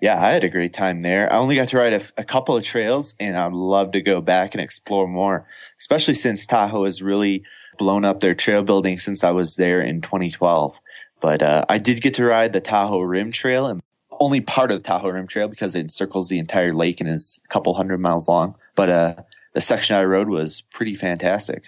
Yeah, 0.00 0.24
I 0.24 0.30
had 0.30 0.44
a 0.44 0.48
great 0.48 0.72
time 0.72 1.00
there. 1.00 1.30
I 1.32 1.38
only 1.38 1.56
got 1.56 1.68
to 1.68 1.76
ride 1.76 1.92
a, 1.92 2.02
a, 2.16 2.24
couple 2.24 2.56
of 2.56 2.62
trails 2.62 3.16
and 3.18 3.36
I'd 3.36 3.52
love 3.52 3.90
to 3.92 4.00
go 4.00 4.20
back 4.20 4.54
and 4.54 4.62
explore 4.62 5.08
more, 5.08 5.48
especially 5.80 6.14
since 6.14 6.46
Tahoe 6.46 6.84
has 6.84 7.02
really 7.02 7.42
blown 7.78 8.04
up 8.04 8.20
their 8.20 8.36
trail 8.36 8.62
building 8.62 8.98
since 8.98 9.24
I 9.24 9.32
was 9.32 9.56
there 9.56 9.80
in 9.80 10.00
2012. 10.00 10.80
But 11.20 11.42
uh, 11.42 11.64
I 11.68 11.78
did 11.78 12.00
get 12.00 12.14
to 12.14 12.24
ride 12.24 12.52
the 12.52 12.60
Tahoe 12.60 13.00
Rim 13.00 13.32
Trail 13.32 13.66
and 13.66 13.82
only 14.20 14.40
part 14.40 14.70
of 14.70 14.78
the 14.78 14.82
Tahoe 14.82 15.10
Rim 15.10 15.26
Trail 15.26 15.48
because 15.48 15.74
it 15.74 15.80
encircles 15.80 16.28
the 16.28 16.38
entire 16.38 16.72
lake 16.72 17.00
and 17.00 17.08
is 17.08 17.40
a 17.44 17.48
couple 17.48 17.74
hundred 17.74 17.98
miles 17.98 18.28
long. 18.28 18.54
But 18.74 18.88
uh, 18.88 19.14
the 19.54 19.60
section 19.60 19.96
I 19.96 20.04
rode 20.04 20.28
was 20.28 20.60
pretty 20.60 20.94
fantastic. 20.94 21.64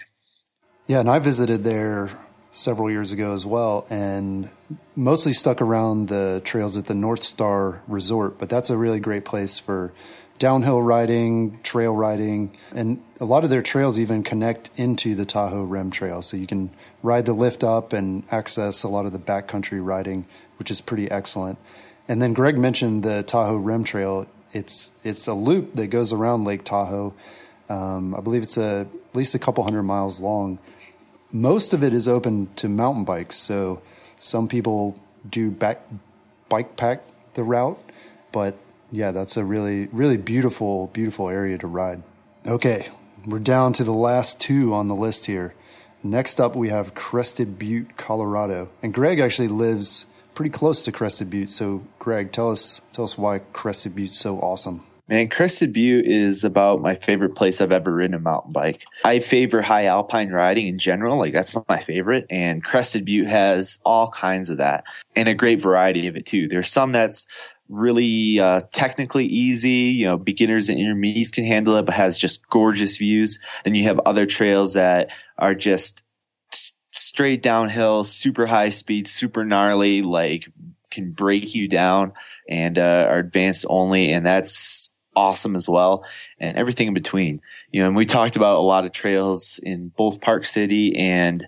Yeah, 0.87 0.99
and 0.99 1.09
I 1.09 1.19
visited 1.19 1.63
there 1.63 2.09
several 2.51 2.91
years 2.91 3.11
ago 3.11 3.33
as 3.33 3.45
well, 3.45 3.85
and 3.89 4.49
mostly 4.95 5.33
stuck 5.33 5.61
around 5.61 6.09
the 6.09 6.41
trails 6.43 6.77
at 6.77 6.85
the 6.85 6.93
Northstar 6.93 7.79
Resort. 7.87 8.37
But 8.37 8.49
that's 8.49 8.69
a 8.69 8.77
really 8.77 8.99
great 8.99 9.23
place 9.23 9.57
for 9.57 9.93
downhill 10.37 10.81
riding, 10.81 11.59
trail 11.61 11.95
riding, 11.95 12.57
and 12.75 13.01
a 13.19 13.25
lot 13.25 13.43
of 13.43 13.49
their 13.49 13.61
trails 13.61 13.99
even 13.99 14.23
connect 14.23 14.71
into 14.75 15.13
the 15.15 15.23
Tahoe 15.23 15.63
Rim 15.63 15.91
Trail. 15.91 16.21
So 16.21 16.35
you 16.35 16.47
can 16.47 16.71
ride 17.03 17.25
the 17.25 17.33
lift 17.33 17.63
up 17.63 17.93
and 17.93 18.23
access 18.31 18.83
a 18.83 18.87
lot 18.87 19.05
of 19.05 19.13
the 19.13 19.19
backcountry 19.19 19.85
riding, 19.85 20.25
which 20.57 20.71
is 20.71 20.81
pretty 20.81 21.09
excellent. 21.11 21.59
And 22.11 22.21
then 22.21 22.33
Greg 22.33 22.57
mentioned 22.57 23.03
the 23.03 23.23
Tahoe 23.23 23.55
Rim 23.55 23.85
Trail. 23.85 24.27
It's 24.51 24.91
it's 25.01 25.27
a 25.27 25.33
loop 25.33 25.75
that 25.75 25.87
goes 25.87 26.11
around 26.11 26.43
Lake 26.43 26.65
Tahoe. 26.65 27.13
Um, 27.69 28.13
I 28.13 28.19
believe 28.19 28.43
it's 28.43 28.57
a, 28.57 28.85
at 29.09 29.15
least 29.15 29.33
a 29.33 29.39
couple 29.39 29.63
hundred 29.63 29.83
miles 29.83 30.19
long. 30.19 30.59
Most 31.31 31.73
of 31.73 31.85
it 31.85 31.93
is 31.93 32.09
open 32.09 32.49
to 32.57 32.67
mountain 32.67 33.05
bikes, 33.05 33.37
so 33.37 33.81
some 34.19 34.49
people 34.49 34.99
do 35.29 35.51
back 35.51 35.85
bike 36.49 36.75
pack 36.75 37.01
the 37.35 37.45
route, 37.45 37.81
but 38.33 38.57
yeah, 38.91 39.11
that's 39.11 39.37
a 39.37 39.45
really 39.45 39.87
really 39.93 40.17
beautiful 40.17 40.87
beautiful 40.87 41.29
area 41.29 41.57
to 41.59 41.67
ride. 41.67 42.03
Okay, 42.45 42.89
we're 43.25 43.39
down 43.39 43.71
to 43.71 43.85
the 43.85 43.93
last 43.93 44.41
two 44.41 44.73
on 44.73 44.89
the 44.89 44.95
list 44.95 45.27
here. 45.27 45.53
Next 46.03 46.41
up, 46.41 46.57
we 46.57 46.67
have 46.67 46.93
Crested 46.93 47.57
Butte, 47.57 47.95
Colorado, 47.95 48.67
and 48.83 48.93
Greg 48.93 49.21
actually 49.21 49.47
lives 49.47 50.07
pretty 50.33 50.49
close 50.49 50.83
to 50.85 50.91
Crested 50.91 51.29
Butte. 51.29 51.51
So, 51.51 51.83
Greg, 51.99 52.31
tell 52.31 52.49
us 52.49 52.81
tell 52.93 53.05
us 53.05 53.17
why 53.17 53.39
Crested 53.39 53.95
Butte's 53.95 54.17
so 54.17 54.37
awesome. 54.39 54.83
Man, 55.07 55.27
Crested 55.27 55.73
Butte 55.73 56.05
is 56.05 56.45
about 56.45 56.81
my 56.81 56.95
favorite 56.95 57.35
place 57.35 57.59
I've 57.59 57.73
ever 57.73 57.93
ridden 57.93 58.13
a 58.13 58.19
mountain 58.19 58.53
bike. 58.53 58.85
I 59.03 59.19
favor 59.19 59.61
high 59.61 59.85
alpine 59.85 60.29
riding 60.29 60.67
in 60.67 60.79
general. 60.79 61.17
Like 61.17 61.33
that's 61.33 61.53
my 61.67 61.81
favorite. 61.81 62.25
And 62.29 62.63
Crested 62.63 63.03
Butte 63.03 63.27
has 63.27 63.79
all 63.83 64.07
kinds 64.07 64.49
of 64.49 64.59
that 64.59 64.85
and 65.15 65.27
a 65.27 65.33
great 65.33 65.61
variety 65.61 66.07
of 66.07 66.15
it 66.15 66.25
too. 66.25 66.47
There's 66.47 66.69
some 66.69 66.93
that's 66.93 67.27
really 67.67 68.39
uh, 68.39 68.61
technically 68.73 69.25
easy. 69.25 69.91
You 69.91 70.05
know, 70.05 70.17
beginners 70.17 70.69
and 70.69 70.79
intermediates 70.79 71.31
can 71.31 71.45
handle 71.45 71.75
it, 71.75 71.85
but 71.85 71.95
has 71.95 72.17
just 72.17 72.47
gorgeous 72.47 72.97
views. 72.97 73.39
Then 73.63 73.75
you 73.75 73.83
have 73.85 73.99
other 74.05 74.25
trails 74.25 74.75
that 74.75 75.11
are 75.37 75.55
just 75.55 76.00
straight 77.21 77.43
downhill, 77.43 78.03
super 78.03 78.47
high 78.47 78.69
speed, 78.69 79.07
super 79.07 79.45
gnarly, 79.45 80.01
like 80.01 80.51
can 80.89 81.11
break 81.11 81.53
you 81.53 81.67
down 81.67 82.11
and 82.49 82.79
uh, 82.79 83.05
are 83.07 83.19
advanced 83.19 83.63
only. 83.69 84.11
And 84.11 84.25
that's 84.25 84.89
awesome 85.15 85.55
as 85.55 85.69
well. 85.69 86.03
And 86.39 86.57
everything 86.57 86.87
in 86.87 86.95
between. 86.95 87.39
You 87.69 87.81
know, 87.81 87.89
and 87.89 87.95
we 87.95 88.07
talked 88.07 88.35
about 88.35 88.57
a 88.57 88.63
lot 88.63 88.85
of 88.85 88.91
trails 88.91 89.59
in 89.61 89.89
both 89.89 90.19
Park 90.19 90.45
City 90.45 90.95
and 90.95 91.47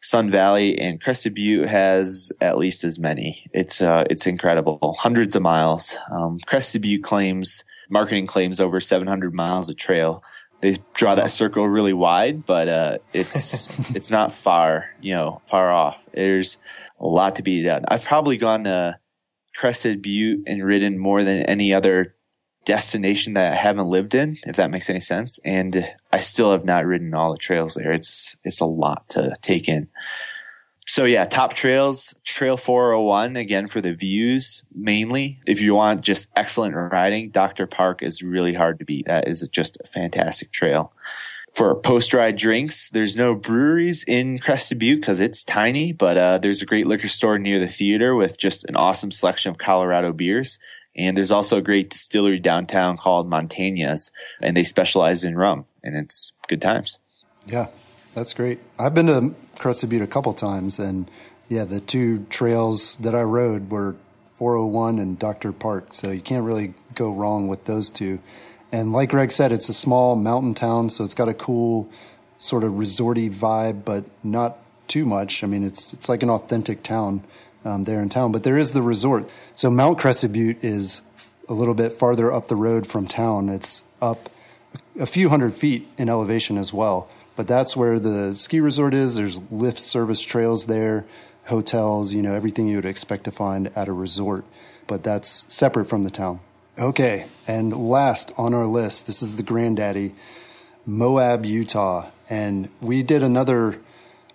Sun 0.00 0.32
Valley 0.32 0.76
and 0.76 1.00
Crested 1.00 1.34
Butte 1.34 1.68
has 1.68 2.32
at 2.40 2.58
least 2.58 2.82
as 2.82 2.98
many. 2.98 3.48
It's 3.52 3.80
uh, 3.80 4.02
it's 4.10 4.26
incredible, 4.26 4.96
hundreds 4.98 5.36
of 5.36 5.42
miles. 5.42 5.96
Um, 6.10 6.40
Crested 6.46 6.82
Butte 6.82 7.04
claims 7.04 7.62
marketing 7.88 8.26
claims 8.26 8.60
over 8.60 8.80
700 8.80 9.32
miles 9.32 9.70
of 9.70 9.76
trail, 9.76 10.24
they 10.62 10.78
draw 10.94 11.16
that 11.16 11.32
circle 11.32 11.68
really 11.68 11.92
wide, 11.92 12.46
but 12.46 12.68
uh, 12.68 12.98
it's 13.12 13.68
it's 13.94 14.10
not 14.10 14.32
far, 14.32 14.86
you 15.00 15.12
know, 15.12 15.42
far 15.44 15.70
off. 15.70 16.08
There's 16.14 16.56
a 16.98 17.06
lot 17.06 17.36
to 17.36 17.42
be 17.42 17.62
done. 17.62 17.84
I've 17.88 18.04
probably 18.04 18.38
gone 18.38 18.64
to 18.64 18.98
Crested 19.54 20.00
Butte 20.00 20.44
and 20.46 20.64
ridden 20.64 20.98
more 20.98 21.22
than 21.24 21.42
any 21.42 21.74
other 21.74 22.14
destination 22.64 23.34
that 23.34 23.52
I 23.52 23.56
haven't 23.56 23.88
lived 23.88 24.14
in, 24.14 24.38
if 24.46 24.56
that 24.56 24.70
makes 24.70 24.88
any 24.88 25.00
sense. 25.00 25.40
And 25.44 25.90
I 26.12 26.20
still 26.20 26.52
have 26.52 26.64
not 26.64 26.86
ridden 26.86 27.12
all 27.12 27.32
the 27.32 27.38
trails 27.38 27.74
there. 27.74 27.92
It's 27.92 28.36
it's 28.44 28.60
a 28.60 28.66
lot 28.66 29.08
to 29.10 29.34
take 29.42 29.68
in. 29.68 29.88
So 30.86 31.04
yeah, 31.04 31.24
top 31.24 31.54
trails, 31.54 32.14
Trail 32.24 32.56
401 32.56 33.36
again 33.36 33.68
for 33.68 33.80
the 33.80 33.94
views 33.94 34.62
mainly. 34.74 35.40
If 35.46 35.60
you 35.60 35.74
want 35.74 36.02
just 36.02 36.28
excellent 36.36 36.74
riding, 36.74 37.30
Dr. 37.30 37.66
Park 37.66 38.02
is 38.02 38.22
really 38.22 38.54
hard 38.54 38.78
to 38.80 38.84
beat. 38.84 39.06
That 39.06 39.28
is 39.28 39.46
just 39.52 39.78
a 39.80 39.86
fantastic 39.86 40.50
trail. 40.52 40.92
For 41.54 41.74
post 41.74 42.14
ride 42.14 42.36
drinks, 42.36 42.88
there's 42.88 43.14
no 43.14 43.34
breweries 43.34 44.04
in 44.04 44.38
Crested 44.38 44.78
Butte 44.78 45.00
because 45.00 45.20
it's 45.20 45.44
tiny, 45.44 45.92
but 45.92 46.16
uh, 46.16 46.38
there's 46.38 46.62
a 46.62 46.66
great 46.66 46.86
liquor 46.86 47.08
store 47.08 47.38
near 47.38 47.58
the 47.58 47.68
theater 47.68 48.14
with 48.14 48.38
just 48.38 48.64
an 48.64 48.76
awesome 48.76 49.10
selection 49.10 49.50
of 49.50 49.58
Colorado 49.58 50.12
beers. 50.12 50.58
And 50.96 51.16
there's 51.16 51.30
also 51.30 51.58
a 51.58 51.62
great 51.62 51.90
distillery 51.90 52.38
downtown 52.38 52.96
called 52.96 53.30
Montañas, 53.30 54.10
and 54.42 54.56
they 54.56 54.64
specialize 54.64 55.24
in 55.24 55.36
rum, 55.36 55.66
and 55.82 55.96
it's 55.96 56.32
good 56.48 56.60
times. 56.60 56.98
Yeah, 57.46 57.68
that's 58.14 58.34
great. 58.34 58.60
I've 58.78 58.94
been 58.94 59.06
to 59.06 59.34
Crested 59.62 59.90
Butte 59.90 60.02
a 60.02 60.06
couple 60.08 60.32
times, 60.32 60.78
and 60.80 61.08
yeah, 61.48 61.64
the 61.64 61.80
two 61.80 62.26
trails 62.30 62.96
that 62.96 63.14
I 63.14 63.22
rode 63.22 63.70
were 63.70 63.94
401 64.32 64.98
and 64.98 65.16
Dr. 65.16 65.52
Park, 65.52 65.92
so 65.92 66.10
you 66.10 66.20
can't 66.20 66.44
really 66.44 66.74
go 66.96 67.12
wrong 67.12 67.46
with 67.46 67.64
those 67.66 67.88
two. 67.88 68.18
And 68.72 68.92
like 68.92 69.10
Greg 69.10 69.30
said, 69.30 69.52
it's 69.52 69.68
a 69.68 69.74
small 69.74 70.16
mountain 70.16 70.54
town, 70.54 70.90
so 70.90 71.04
it's 71.04 71.14
got 71.14 71.28
a 71.28 71.34
cool 71.34 71.88
sort 72.38 72.64
of 72.64 72.72
resorty 72.72 73.32
vibe, 73.32 73.84
but 73.84 74.04
not 74.24 74.58
too 74.88 75.04
much. 75.04 75.44
I 75.44 75.46
mean, 75.46 75.62
it's 75.62 75.92
it's 75.92 76.08
like 76.08 76.24
an 76.24 76.30
authentic 76.30 76.82
town 76.82 77.22
um, 77.64 77.84
there 77.84 78.00
in 78.00 78.08
town, 78.08 78.32
but 78.32 78.42
there 78.42 78.58
is 78.58 78.72
the 78.72 78.82
resort. 78.82 79.28
So 79.54 79.70
Mount 79.70 79.96
Crested 79.96 80.32
Butte 80.32 80.64
is 80.64 81.02
a 81.48 81.54
little 81.54 81.74
bit 81.74 81.92
farther 81.92 82.32
up 82.32 82.48
the 82.48 82.56
road 82.56 82.84
from 82.84 83.06
town. 83.06 83.48
It's 83.48 83.84
up 84.00 84.28
a 84.98 85.06
few 85.06 85.28
hundred 85.28 85.54
feet 85.54 85.86
in 85.98 86.08
elevation 86.08 86.58
as 86.58 86.72
well. 86.72 87.08
But 87.36 87.46
that's 87.46 87.76
where 87.76 87.98
the 87.98 88.34
ski 88.34 88.60
resort 88.60 88.94
is. 88.94 89.14
There's 89.14 89.40
lift 89.50 89.78
service 89.78 90.20
trails 90.20 90.66
there, 90.66 91.06
hotels, 91.46 92.12
you 92.12 92.22
know, 92.22 92.34
everything 92.34 92.68
you 92.68 92.76
would 92.76 92.84
expect 92.84 93.24
to 93.24 93.30
find 93.30 93.70
at 93.76 93.88
a 93.88 93.92
resort. 93.92 94.44
But 94.86 95.02
that's 95.02 95.52
separate 95.52 95.86
from 95.86 96.02
the 96.02 96.10
town. 96.10 96.40
Okay, 96.78 97.26
and 97.46 97.90
last 97.90 98.32
on 98.36 98.54
our 98.54 98.66
list, 98.66 99.06
this 99.06 99.22
is 99.22 99.36
the 99.36 99.42
granddaddy, 99.42 100.14
Moab, 100.86 101.44
Utah. 101.44 102.06
And 102.30 102.68
we 102.80 103.02
did 103.02 103.22
another 103.22 103.78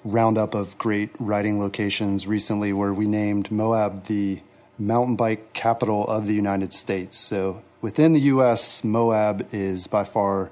roundup 0.04 0.54
of 0.54 0.78
great 0.78 1.10
riding 1.20 1.60
locations 1.60 2.28
recently 2.28 2.72
where 2.72 2.94
we 2.94 3.08
named 3.08 3.52
Moab 3.52 4.06
the 4.06 4.42
mountain 4.80 5.16
bike 5.16 5.54
capital 5.54 6.08
of 6.08 6.28
the 6.28 6.34
United 6.34 6.74
States. 6.74 7.18
So 7.18 7.64
within 7.82 8.14
the 8.14 8.22
US, 8.22 8.84
Moab 8.84 9.48
is 9.52 9.88
by 9.88 10.04
far 10.04 10.52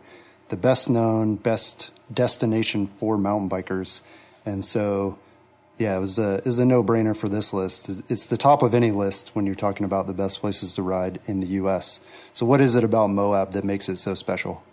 the 0.50 0.58
best 0.58 0.90
known, 0.90 1.36
best 1.36 1.92
destination 2.14 2.88
for 2.88 3.18
mountain 3.18 3.50
bikers. 3.50 4.02
And 4.46 4.64
so 4.64 5.18
Yeah, 5.78 5.98
it 5.98 6.00
was 6.00 6.18
a 6.18 6.36
it 6.36 6.46
was 6.46 6.60
a 6.60 6.66
no 6.66 6.84
brainer 6.84 7.16
for 7.16 7.28
this 7.28 7.52
list. 7.54 7.90
It's 8.10 8.26
the 8.28 8.38
top 8.38 8.64
of 8.64 8.74
any 8.74 8.92
list 8.92 9.32
when 9.34 9.46
you're 9.46 9.56
talking 9.56 9.84
about 9.86 10.08
the 10.08 10.14
best 10.14 10.40
places 10.40 10.74
to 10.76 10.82
ride 10.82 11.20
in 11.26 11.42
the 11.42 11.48
U.S. 11.48 12.00
So, 12.32 12.46
what 12.46 12.62
is 12.62 12.76
it 12.78 12.84
about 12.84 13.10
Moab 13.10 13.52
that 13.52 13.66
makes 13.66 13.90
it 13.90 13.98
so 13.98 14.16
special? 14.16 14.64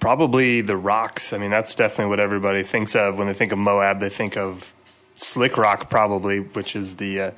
Probably 0.00 0.62
the 0.62 0.76
rocks. 0.76 1.32
I 1.32 1.38
mean, 1.38 1.50
that's 1.50 1.74
definitely 1.74 2.10
what 2.10 2.20
everybody 2.20 2.62
thinks 2.62 2.94
of 2.94 3.18
when 3.18 3.26
they 3.26 3.34
think 3.34 3.52
of 3.52 3.58
Moab. 3.58 4.00
They 4.00 4.08
think 4.08 4.36
of 4.36 4.72
Slick 5.16 5.58
Rock, 5.58 5.90
probably, 5.90 6.40
which 6.40 6.74
is 6.74 6.96
the 6.96 7.20
uh, 7.20 7.30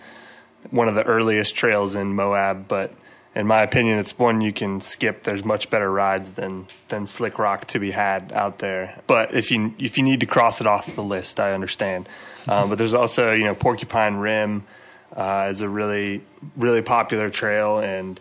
one 0.70 0.88
of 0.88 0.94
the 0.94 1.04
earliest 1.04 1.56
trails 1.56 1.94
in 1.96 2.14
Moab. 2.14 2.68
But 2.68 2.92
in 3.34 3.46
my 3.46 3.62
opinion, 3.62 3.98
it's 3.98 4.18
one 4.18 4.40
you 4.40 4.52
can 4.52 4.80
skip. 4.80 5.22
There's 5.22 5.44
much 5.44 5.70
better 5.70 5.90
rides 5.90 6.32
than 6.32 6.66
than 6.88 7.06
Slick 7.06 7.38
Rock 7.38 7.66
to 7.66 7.78
be 7.78 7.90
had 7.90 8.32
out 8.32 8.58
there. 8.58 9.00
But 9.06 9.34
if 9.34 9.50
you 9.50 9.74
if 9.78 9.98
you 9.98 10.04
need 10.04 10.20
to 10.20 10.26
cross 10.26 10.60
it 10.60 10.66
off 10.66 10.94
the 10.94 11.02
list, 11.02 11.38
I 11.38 11.52
understand. 11.52 12.08
Um, 12.48 12.68
but 12.68 12.78
there's 12.78 12.94
also 12.94 13.32
you 13.32 13.44
know 13.44 13.54
Porcupine 13.54 14.16
Rim 14.16 14.64
uh, 15.14 15.48
is 15.50 15.60
a 15.60 15.68
really 15.68 16.22
really 16.56 16.82
popular 16.82 17.30
trail, 17.30 17.78
and 17.78 18.18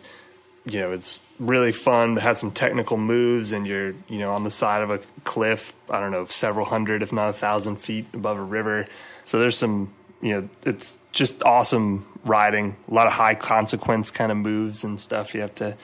you 0.66 0.80
know 0.80 0.92
it's 0.92 1.20
really 1.38 1.72
fun. 1.72 2.18
It 2.18 2.22
has 2.22 2.38
some 2.38 2.50
technical 2.50 2.96
moves, 2.96 3.52
and 3.52 3.66
you're 3.66 3.94
you 4.08 4.18
know 4.18 4.32
on 4.32 4.44
the 4.44 4.50
side 4.50 4.82
of 4.82 4.90
a 4.90 5.00
cliff. 5.24 5.72
I 5.88 6.00
don't 6.00 6.12
know, 6.12 6.26
several 6.26 6.66
hundred, 6.66 7.02
if 7.02 7.12
not 7.12 7.30
a 7.30 7.32
thousand 7.32 7.76
feet 7.76 8.06
above 8.12 8.36
a 8.36 8.42
river. 8.42 8.86
So 9.24 9.38
there's 9.38 9.56
some 9.56 9.92
you 10.20 10.32
know 10.32 10.48
it's 10.64 10.96
just 11.12 11.42
awesome 11.42 12.06
riding. 12.24 12.76
A 12.90 12.94
lot 12.94 13.06
of 13.06 13.14
high 13.14 13.34
consequence 13.34 14.10
kind 14.10 14.30
of 14.30 14.38
moves 14.38 14.84
and 14.84 15.00
stuff 15.00 15.34
you 15.34 15.40
have 15.40 15.54
to 15.56 15.76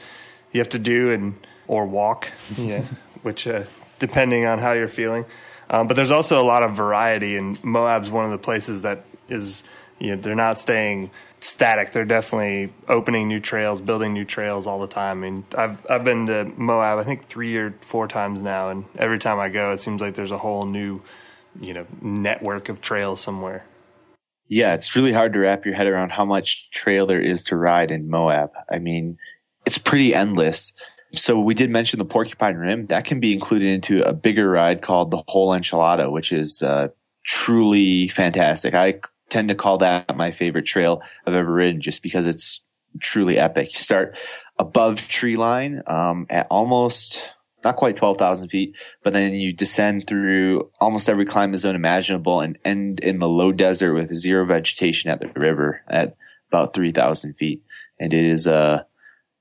you 0.52 0.60
have 0.60 0.68
to 0.70 0.78
do 0.78 1.12
and 1.12 1.34
or 1.66 1.86
walk. 1.86 2.30
Yeah, 2.56 2.84
which 3.22 3.46
uh, 3.46 3.64
depending 3.98 4.44
on 4.44 4.58
how 4.58 4.72
you're 4.72 4.88
feeling. 4.88 5.24
Um, 5.70 5.86
but 5.86 5.94
there's 5.96 6.10
also 6.10 6.42
a 6.42 6.44
lot 6.44 6.62
of 6.62 6.76
variety, 6.76 7.36
and 7.36 7.62
Moab's 7.64 8.10
one 8.10 8.24
of 8.24 8.30
the 8.30 8.38
places 8.38 8.82
that 8.82 9.04
is 9.28 9.64
you 9.98 10.10
know 10.10 10.16
they're 10.16 10.34
not 10.34 10.58
staying 10.58 11.10
static. 11.40 11.92
They're 11.92 12.04
definitely 12.04 12.72
opening 12.88 13.28
new 13.28 13.40
trails, 13.40 13.80
building 13.80 14.12
new 14.12 14.24
trails 14.24 14.66
all 14.66 14.80
the 14.80 14.86
time. 14.86 15.18
I 15.18 15.30
mean, 15.30 15.44
I've 15.56 15.86
I've 15.88 16.04
been 16.04 16.26
to 16.26 16.44
Moab 16.56 16.98
I 16.98 17.02
think 17.02 17.28
three 17.28 17.56
or 17.56 17.72
four 17.80 18.08
times 18.08 18.42
now, 18.42 18.68
and 18.68 18.84
every 18.96 19.18
time 19.18 19.38
I 19.38 19.48
go, 19.48 19.72
it 19.72 19.80
seems 19.80 20.00
like 20.00 20.14
there's 20.14 20.32
a 20.32 20.38
whole 20.38 20.66
new 20.66 21.00
you 21.60 21.72
know 21.74 21.86
network 22.00 22.68
of 22.68 22.80
trails 22.80 23.20
somewhere. 23.20 23.64
Yeah, 24.48 24.74
it's 24.74 24.94
really 24.94 25.12
hard 25.12 25.33
to 25.33 25.38
wrap 25.38 25.64
your 25.64 25.74
head 25.74 25.87
around 25.87 26.11
how 26.11 26.24
much 26.24 26.70
trail 26.70 27.07
there 27.07 27.20
is 27.20 27.44
to 27.44 27.57
ride 27.57 27.90
in 27.90 28.09
Moab. 28.11 28.50
I 28.70 28.78
mean, 28.78 29.16
it's 29.64 29.78
pretty 29.78 30.14
endless. 30.14 30.72
So 31.14 31.40
we 31.40 31.54
did 31.54 31.70
mention 31.70 31.98
the 31.98 32.04
Porcupine 32.04 32.57
Rim. 32.57 32.87
That 32.87 33.04
can 33.04 33.20
be 33.20 33.33
included 33.33 33.68
into 33.68 34.02
a 34.02 34.12
bigger 34.12 34.50
ride 34.50 34.83
called 34.83 35.11
the 35.11 35.22
Whole 35.28 35.50
Enchilada, 35.50 36.11
which 36.11 36.33
is 36.33 36.62
uh, 36.62 36.88
truly 37.24 38.09
fantastic. 38.09 38.74
I 38.74 39.00
tend 39.30 39.48
to 39.48 39.54
call 39.54 39.78
that 39.78 40.16
my 40.16 40.30
favorite 40.30 40.66
trail 40.66 41.02
I've 41.26 41.35
ever 41.35 41.50
ridden 41.50 41.80
just 41.80 42.02
because 42.02 42.26
it's 42.26 42.61
truly 43.00 43.38
epic. 43.38 43.72
You 43.72 43.78
start 43.78 44.18
above 44.59 45.09
tree 45.09 45.37
line 45.37 45.83
um, 45.87 46.26
at 46.30 46.46
almost 46.50 47.33
not 47.64 47.77
quite 47.77 47.96
12,000 47.96 48.48
feet, 48.48 48.77
but 49.03 49.12
then 49.12 49.35
you 49.35 49.53
descend 49.53 50.07
through 50.07 50.70
almost 50.81 51.09
every 51.09 51.24
climate 51.24 51.61
zone 51.61 51.74
imaginable 51.74 52.40
and 52.40 52.59
end 52.64 53.00
in 53.00 53.18
the 53.18 53.29
low 53.29 53.53
desert 53.53 53.94
with 53.94 54.14
zero 54.14 54.44
vegetation 54.44 55.11
at 55.11 55.20
the 55.20 55.29
river 55.38 55.83
at 55.88 56.16
about 56.48 56.74
3,000 56.74 57.35
feet. 57.35 57.62
And 57.98 58.12
it 58.12 58.24
is 58.24 58.46
a 58.46 58.87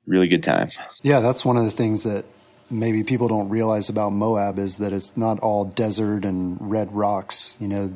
really 0.06 0.28
good 0.28 0.44
time. 0.44 0.70
Yeah, 1.02 1.20
that's 1.20 1.46
one 1.46 1.58
of 1.58 1.66
the 1.66 1.72
things 1.72 2.04
that 2.04 2.26
maybe 2.70 3.04
people 3.04 3.28
don't 3.28 3.50
realize 3.50 3.90
about 3.90 4.12
Moab 4.12 4.58
is 4.58 4.78
that 4.78 4.94
it's 4.94 5.16
not 5.16 5.40
all 5.40 5.66
desert 5.66 6.26
and 6.26 6.58
red 6.60 6.92
rocks. 6.94 7.56
You 7.60 7.68
know, 7.68 7.94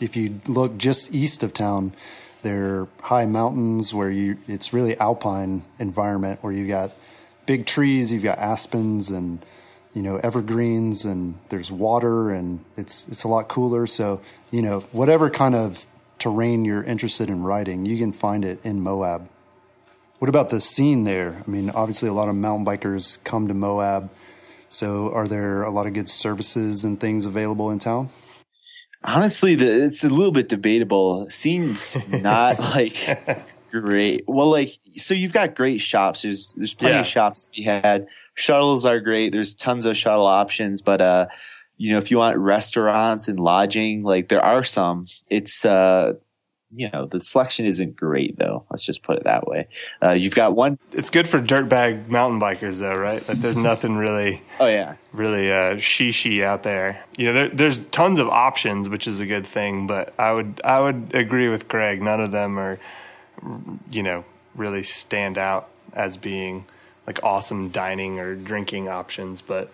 if 0.00 0.16
you 0.16 0.40
look 0.46 0.78
just 0.78 1.14
east 1.14 1.42
of 1.42 1.52
town, 1.52 1.92
there 2.42 2.64
are 2.64 2.88
high 3.02 3.26
mountains 3.26 3.92
where 3.92 4.10
you 4.10 4.38
it's 4.46 4.72
really 4.72 4.96
alpine 4.98 5.64
environment 5.78 6.42
where 6.42 6.52
you've 6.52 6.68
got 6.68 6.92
big 7.46 7.66
trees, 7.66 8.12
you've 8.12 8.22
got 8.22 8.38
aspens 8.38 9.10
and 9.10 9.44
you 9.96 10.02
know 10.02 10.18
evergreens 10.18 11.06
and 11.06 11.38
there's 11.48 11.72
water 11.72 12.30
and 12.30 12.62
it's 12.76 13.08
it's 13.08 13.24
a 13.24 13.28
lot 13.28 13.48
cooler. 13.48 13.86
So 13.86 14.20
you 14.50 14.60
know 14.60 14.80
whatever 14.92 15.30
kind 15.30 15.54
of 15.54 15.86
terrain 16.18 16.66
you're 16.66 16.84
interested 16.84 17.28
in 17.28 17.42
riding 17.42 17.86
you 17.86 17.98
can 17.98 18.12
find 18.12 18.44
it 18.44 18.60
in 18.62 18.82
Moab. 18.82 19.26
What 20.18 20.28
about 20.28 20.50
the 20.50 20.60
scene 20.60 21.04
there? 21.04 21.42
I 21.46 21.50
mean 21.50 21.70
obviously 21.70 22.10
a 22.10 22.12
lot 22.12 22.28
of 22.28 22.34
mountain 22.34 22.66
bikers 22.66 23.24
come 23.24 23.48
to 23.48 23.54
Moab. 23.54 24.10
So 24.68 25.10
are 25.12 25.26
there 25.26 25.62
a 25.62 25.70
lot 25.70 25.86
of 25.86 25.94
good 25.94 26.10
services 26.10 26.84
and 26.84 27.00
things 27.00 27.24
available 27.24 27.70
in 27.70 27.78
town? 27.78 28.10
Honestly 29.02 29.54
the, 29.54 29.86
it's 29.86 30.04
a 30.04 30.10
little 30.10 30.32
bit 30.32 30.50
debatable. 30.50 31.30
Scene's 31.30 32.06
not 32.10 32.58
like 32.74 33.18
great. 33.70 34.24
Well 34.28 34.50
like 34.50 34.72
so 34.96 35.14
you've 35.14 35.32
got 35.32 35.54
great 35.54 35.80
shops. 35.80 36.20
There's 36.20 36.52
there's 36.52 36.74
plenty 36.74 36.96
yeah. 36.96 37.00
of 37.00 37.06
shops 37.06 37.44
to 37.44 37.50
be 37.52 37.62
had 37.62 38.08
shuttles 38.36 38.86
are 38.86 39.00
great. 39.00 39.32
There's 39.32 39.54
tons 39.54 39.84
of 39.84 39.96
shuttle 39.96 40.26
options, 40.26 40.80
but 40.80 41.00
uh, 41.00 41.26
you 41.76 41.92
know, 41.92 41.98
if 41.98 42.10
you 42.10 42.18
want 42.18 42.38
restaurants 42.38 43.26
and 43.26 43.40
lodging, 43.40 44.04
like 44.04 44.28
there 44.28 44.44
are 44.44 44.62
some. 44.62 45.08
It's 45.28 45.64
uh, 45.64 46.14
you 46.70 46.90
know, 46.92 47.06
the 47.06 47.20
selection 47.20 47.64
isn't 47.64 47.96
great 47.96 48.38
though. 48.38 48.64
Let's 48.70 48.84
just 48.84 49.02
put 49.02 49.16
it 49.16 49.24
that 49.24 49.46
way. 49.46 49.68
Uh, 50.02 50.10
you've 50.10 50.34
got 50.34 50.54
one. 50.54 50.78
It's 50.92 51.10
good 51.10 51.28
for 51.28 51.40
dirtbag 51.40 52.08
mountain 52.08 52.40
bikers 52.40 52.78
though, 52.78 52.94
right? 52.94 53.26
Like 53.28 53.38
there's 53.38 53.56
nothing 53.56 53.96
really. 53.96 54.42
oh 54.60 54.66
yeah. 54.66 54.96
Really 55.12 55.50
uh, 55.50 55.76
shishi 55.76 56.44
out 56.44 56.62
there. 56.62 57.04
You 57.16 57.26
know, 57.26 57.32
there, 57.32 57.48
there's 57.48 57.78
tons 57.78 58.18
of 58.18 58.28
options, 58.28 58.88
which 58.88 59.06
is 59.06 59.20
a 59.20 59.26
good 59.26 59.46
thing. 59.46 59.86
But 59.86 60.12
I 60.18 60.32
would 60.32 60.60
I 60.64 60.80
would 60.80 61.14
agree 61.14 61.48
with 61.48 61.68
Greg. 61.68 62.02
None 62.02 62.20
of 62.20 62.30
them 62.32 62.58
are, 62.58 62.78
you 63.90 64.02
know, 64.02 64.24
really 64.54 64.82
stand 64.82 65.38
out 65.38 65.70
as 65.92 66.16
being 66.16 66.66
like 67.06 67.22
awesome 67.22 67.68
dining 67.68 68.18
or 68.18 68.34
drinking 68.34 68.88
options, 68.88 69.40
but 69.40 69.70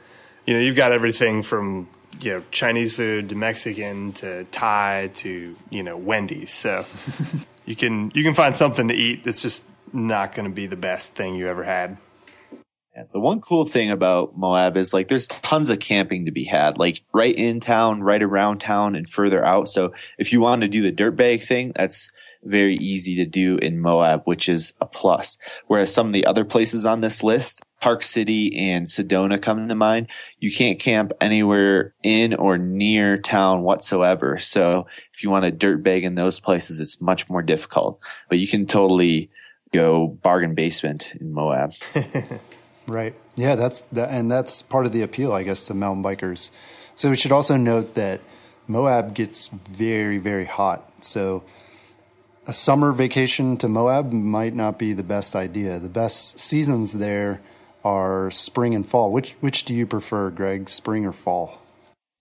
you 0.47 0.55
know, 0.55 0.61
you've 0.61 0.77
got 0.77 0.93
everything 0.93 1.43
from 1.43 1.89
you 2.21 2.33
know 2.33 2.43
Chinese 2.51 2.97
food 2.97 3.29
to 3.31 3.35
Mexican 3.35 4.13
to 4.15 4.45
Thai 4.45 5.11
to 5.15 5.57
you 5.71 5.83
know 5.83 5.97
Wendy's. 5.97 6.53
So 6.53 6.85
you 7.65 7.77
can 7.77 8.11
you 8.15 8.23
can 8.23 8.35
find 8.35 8.57
something 8.57 8.89
to 8.89 8.95
eat. 8.95 9.27
It's 9.27 9.43
just 9.43 9.65
not 9.93 10.35
going 10.35 10.49
to 10.49 10.55
be 10.55 10.67
the 10.67 10.77
best 10.77 11.15
thing 11.15 11.35
you 11.35 11.49
ever 11.49 11.65
had. 11.65 11.99
Yeah, 12.95 13.05
the 13.11 13.21
one 13.21 13.41
cool 13.41 13.65
thing 13.65 13.91
about 13.91 14.37
Moab 14.37 14.77
is 14.77 14.93
like 14.93 15.09
there's 15.09 15.27
tons 15.27 15.71
of 15.71 15.81
camping 15.81 16.27
to 16.27 16.31
be 16.31 16.45
had, 16.45 16.77
like 16.79 17.01
right 17.15 17.35
in 17.35 17.59
town, 17.59 18.03
right 18.03 18.23
around 18.23 18.61
town, 18.61 18.95
and 18.95 19.09
further 19.09 19.43
out. 19.45 19.69
So 19.69 19.95
if 20.19 20.33
you 20.33 20.41
want 20.41 20.61
to 20.63 20.69
do 20.69 20.83
the 20.83 20.93
dirt 20.93 21.13
bag 21.13 21.43
thing, 21.43 21.73
that's 21.75 22.13
very 22.45 22.77
easy 22.77 23.17
to 23.17 23.25
do 23.25 23.57
in 23.59 23.81
Moab, 23.81 24.23
which 24.25 24.49
is 24.49 24.73
a 24.81 24.87
plus. 24.87 25.39
Whereas 25.67 25.93
some 25.93 26.09
of 26.09 26.13
the 26.13 26.27
other 26.27 26.45
places 26.45 26.85
on 26.85 27.01
this 27.01 27.23
list, 27.23 27.63
Park 27.81 28.05
City 28.05 28.57
and 28.57 28.87
Sedona 28.87 29.43
come 29.43 29.69
to 29.69 29.75
mind. 29.75 30.09
You 30.39 30.53
can't 30.53 30.79
camp 30.79 31.13
anywhere 31.21 31.95
in 32.03 32.33
or 32.33 32.57
near 32.57 33.19
town 33.19 33.63
whatsoever. 33.63 34.39
So 34.39 34.87
if 35.13 35.23
you 35.23 35.31
want 35.31 35.45
a 35.45 35.51
dirt 35.51 35.83
bag 35.83 36.05
in 36.05 36.15
those 36.15 36.41
places, 36.41 36.79
it's 36.81 37.01
much 37.01 37.29
more 37.29 37.43
difficult, 37.43 38.01
but 38.29 38.39
you 38.39 38.47
can 38.47 38.67
totally 38.67 39.31
go 39.73 40.07
bargain 40.07 40.55
basement 40.55 41.13
in 41.21 41.33
Moab. 41.33 41.73
right. 42.87 43.15
Yeah. 43.35 43.57
That's 43.57 43.81
that. 43.93 44.11
And 44.11 44.31
that's 44.31 44.63
part 44.63 44.87
of 44.87 44.93
the 44.93 45.03
appeal, 45.03 45.33
I 45.33 45.43
guess, 45.43 45.67
to 45.67 45.75
mountain 45.75 46.05
bikers. 46.05 46.51
So 46.95 47.11
we 47.11 47.17
should 47.17 47.33
also 47.33 47.57
note 47.57 47.95
that 47.95 48.21
Moab 48.69 49.15
gets 49.15 49.49
very, 49.49 50.19
very 50.19 50.45
hot. 50.45 50.89
So 51.01 51.43
a 52.47 52.53
summer 52.53 52.93
vacation 52.93 53.57
to 53.59 53.69
Moab 53.69 54.13
might 54.13 54.55
not 54.55 54.79
be 54.79 54.93
the 54.93 55.03
best 55.03 55.37
idea. 55.37 55.79
The 55.79 55.89
best 55.89 56.39
seasons 56.39 56.95
there 56.95 57.41
are 57.85 58.31
spring 58.31 58.75
and 58.75 58.87
fall. 58.87 59.13
Which 59.13 59.33
which 59.41 59.65
do 59.65 59.75
you 59.75 59.87
prefer, 59.87 60.31
Greg? 60.31 60.69
Spring 60.69 61.07
or 61.07 61.13
fall? 61.13 61.59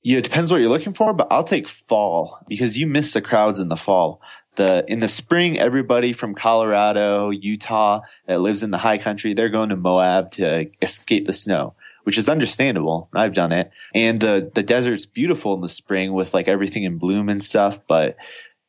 Yeah, 0.04 0.18
it 0.18 0.24
depends 0.24 0.52
what 0.52 0.62
you're 0.62 0.70
looking 0.70 0.94
for, 0.94 1.14
but 1.14 1.28
I'll 1.30 1.44
take 1.44 1.68
fall 1.68 2.40
because 2.48 2.78
you 2.78 2.88
miss 2.88 3.14
the 3.14 3.22
crowds 3.22 3.60
in 3.60 3.70
the 3.70 3.76
fall. 3.76 4.22
The 4.56 4.84
in 4.88 5.00
the 5.00 5.08
spring, 5.08 5.60
everybody 5.60 6.14
from 6.14 6.36
Colorado, 6.36 7.30
Utah 7.30 8.02
that 8.28 8.42
lives 8.42 8.64
in 8.64 8.72
the 8.72 8.80
high 8.80 8.98
country, 8.98 9.34
they're 9.34 9.50
going 9.50 9.70
to 9.70 9.76
Moab 9.76 10.32
to 10.32 10.68
escape 10.82 11.26
the 11.28 11.34
snow, 11.34 11.76
which 12.04 12.18
is 12.18 12.28
understandable. 12.28 13.10
I've 13.14 13.34
done 13.34 13.52
it. 13.52 13.72
And 13.94 14.20
the 14.20 14.52
the 14.54 14.64
desert's 14.64 15.06
beautiful 15.06 15.54
in 15.54 15.62
the 15.62 15.70
spring 15.70 16.14
with 16.14 16.34
like 16.34 16.48
everything 16.48 16.84
in 16.84 16.98
bloom 16.98 17.30
and 17.30 17.44
stuff, 17.44 17.80
but 17.88 18.18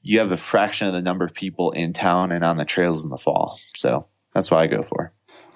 you 0.02 0.18
have 0.18 0.32
a 0.32 0.36
fraction 0.36 0.86
of 0.86 0.92
the 0.92 1.02
number 1.02 1.24
of 1.24 1.32
people 1.32 1.70
in 1.70 1.92
town 1.92 2.32
and 2.32 2.44
on 2.44 2.56
the 2.56 2.64
trails 2.64 3.04
in 3.04 3.10
the 3.10 3.16
fall. 3.16 3.58
So 3.74 4.06
that's 4.34 4.50
what 4.50 4.60
I 4.60 4.66
go 4.66 4.82
for. 4.82 5.12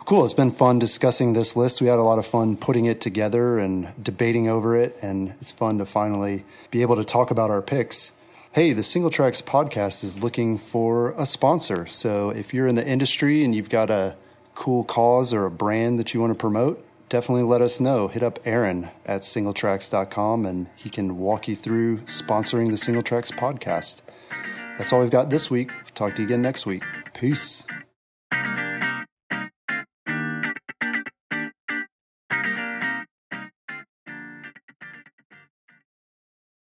Cool. 0.07 0.25
It's 0.25 0.35
been 0.35 0.53
fun 0.53 0.79
discussing 0.79 1.33
this 1.33 1.57
list. 1.57 1.81
We 1.81 1.89
had 1.89 1.99
a 1.99 2.05
lot 2.05 2.21
of 2.21 2.27
fun 2.27 2.57
putting 2.57 2.85
it 2.85 3.01
together 3.01 3.59
and 3.59 3.89
debating 4.01 4.49
over 4.49 4.77
it. 4.77 4.97
And 5.03 5.35
it's 5.41 5.51
fun 5.51 5.79
to 5.79 5.87
finally 5.87 6.45
be 6.71 6.83
able 6.83 6.95
to 6.95 7.05
talk 7.05 7.33
about 7.33 7.51
our 7.51 7.61
picks. 7.61 8.13
Hey, 8.53 8.73
the 8.73 8.85
Single 8.85 9.11
Tracks 9.11 9.43
podcast 9.43 10.05
is 10.05 10.23
looking 10.23 10.59
for 10.59 11.13
a 11.19 11.27
sponsor. 11.27 11.87
So 11.87 12.31
if 12.31 12.55
you're 12.55 12.69
in 12.69 12.77
the 12.77 12.87
industry 12.87 13.43
and 13.43 13.53
you've 13.53 13.69
got 13.69 13.91
a 13.91 14.15
cool 14.55 14.85
cause 14.85 15.35
or 15.35 15.45
a 15.45 15.51
brand 15.51 15.99
that 15.99 16.15
you 16.15 16.21
want 16.21 16.33
to 16.33 16.39
promote, 16.39 16.87
definitely 17.09 17.43
let 17.43 17.61
us 17.61 17.81
know. 17.81 18.07
Hit 18.07 18.23
up 18.23 18.39
Aaron 18.45 18.91
at 19.05 19.23
singletracks.com 19.23 20.47
and 20.47 20.69
he 20.77 20.89
can 20.89 21.19
walk 21.19 21.49
you 21.49 21.57
through 21.57 21.99
sponsoring 22.03 22.71
the 22.71 22.77
Single 22.77 23.03
Tracks 23.03 23.33
podcast. 23.33 24.03
That's 24.79 24.93
all 24.93 25.01
we've 25.01 25.11
got 25.11 25.31
this 25.31 25.51
week. 25.51 25.71
Talk 25.95 26.15
to 26.17 26.23
you 26.23 26.27
again 26.27 26.43
next 26.43 26.67
week. 26.67 26.83
Peace. 27.15 27.65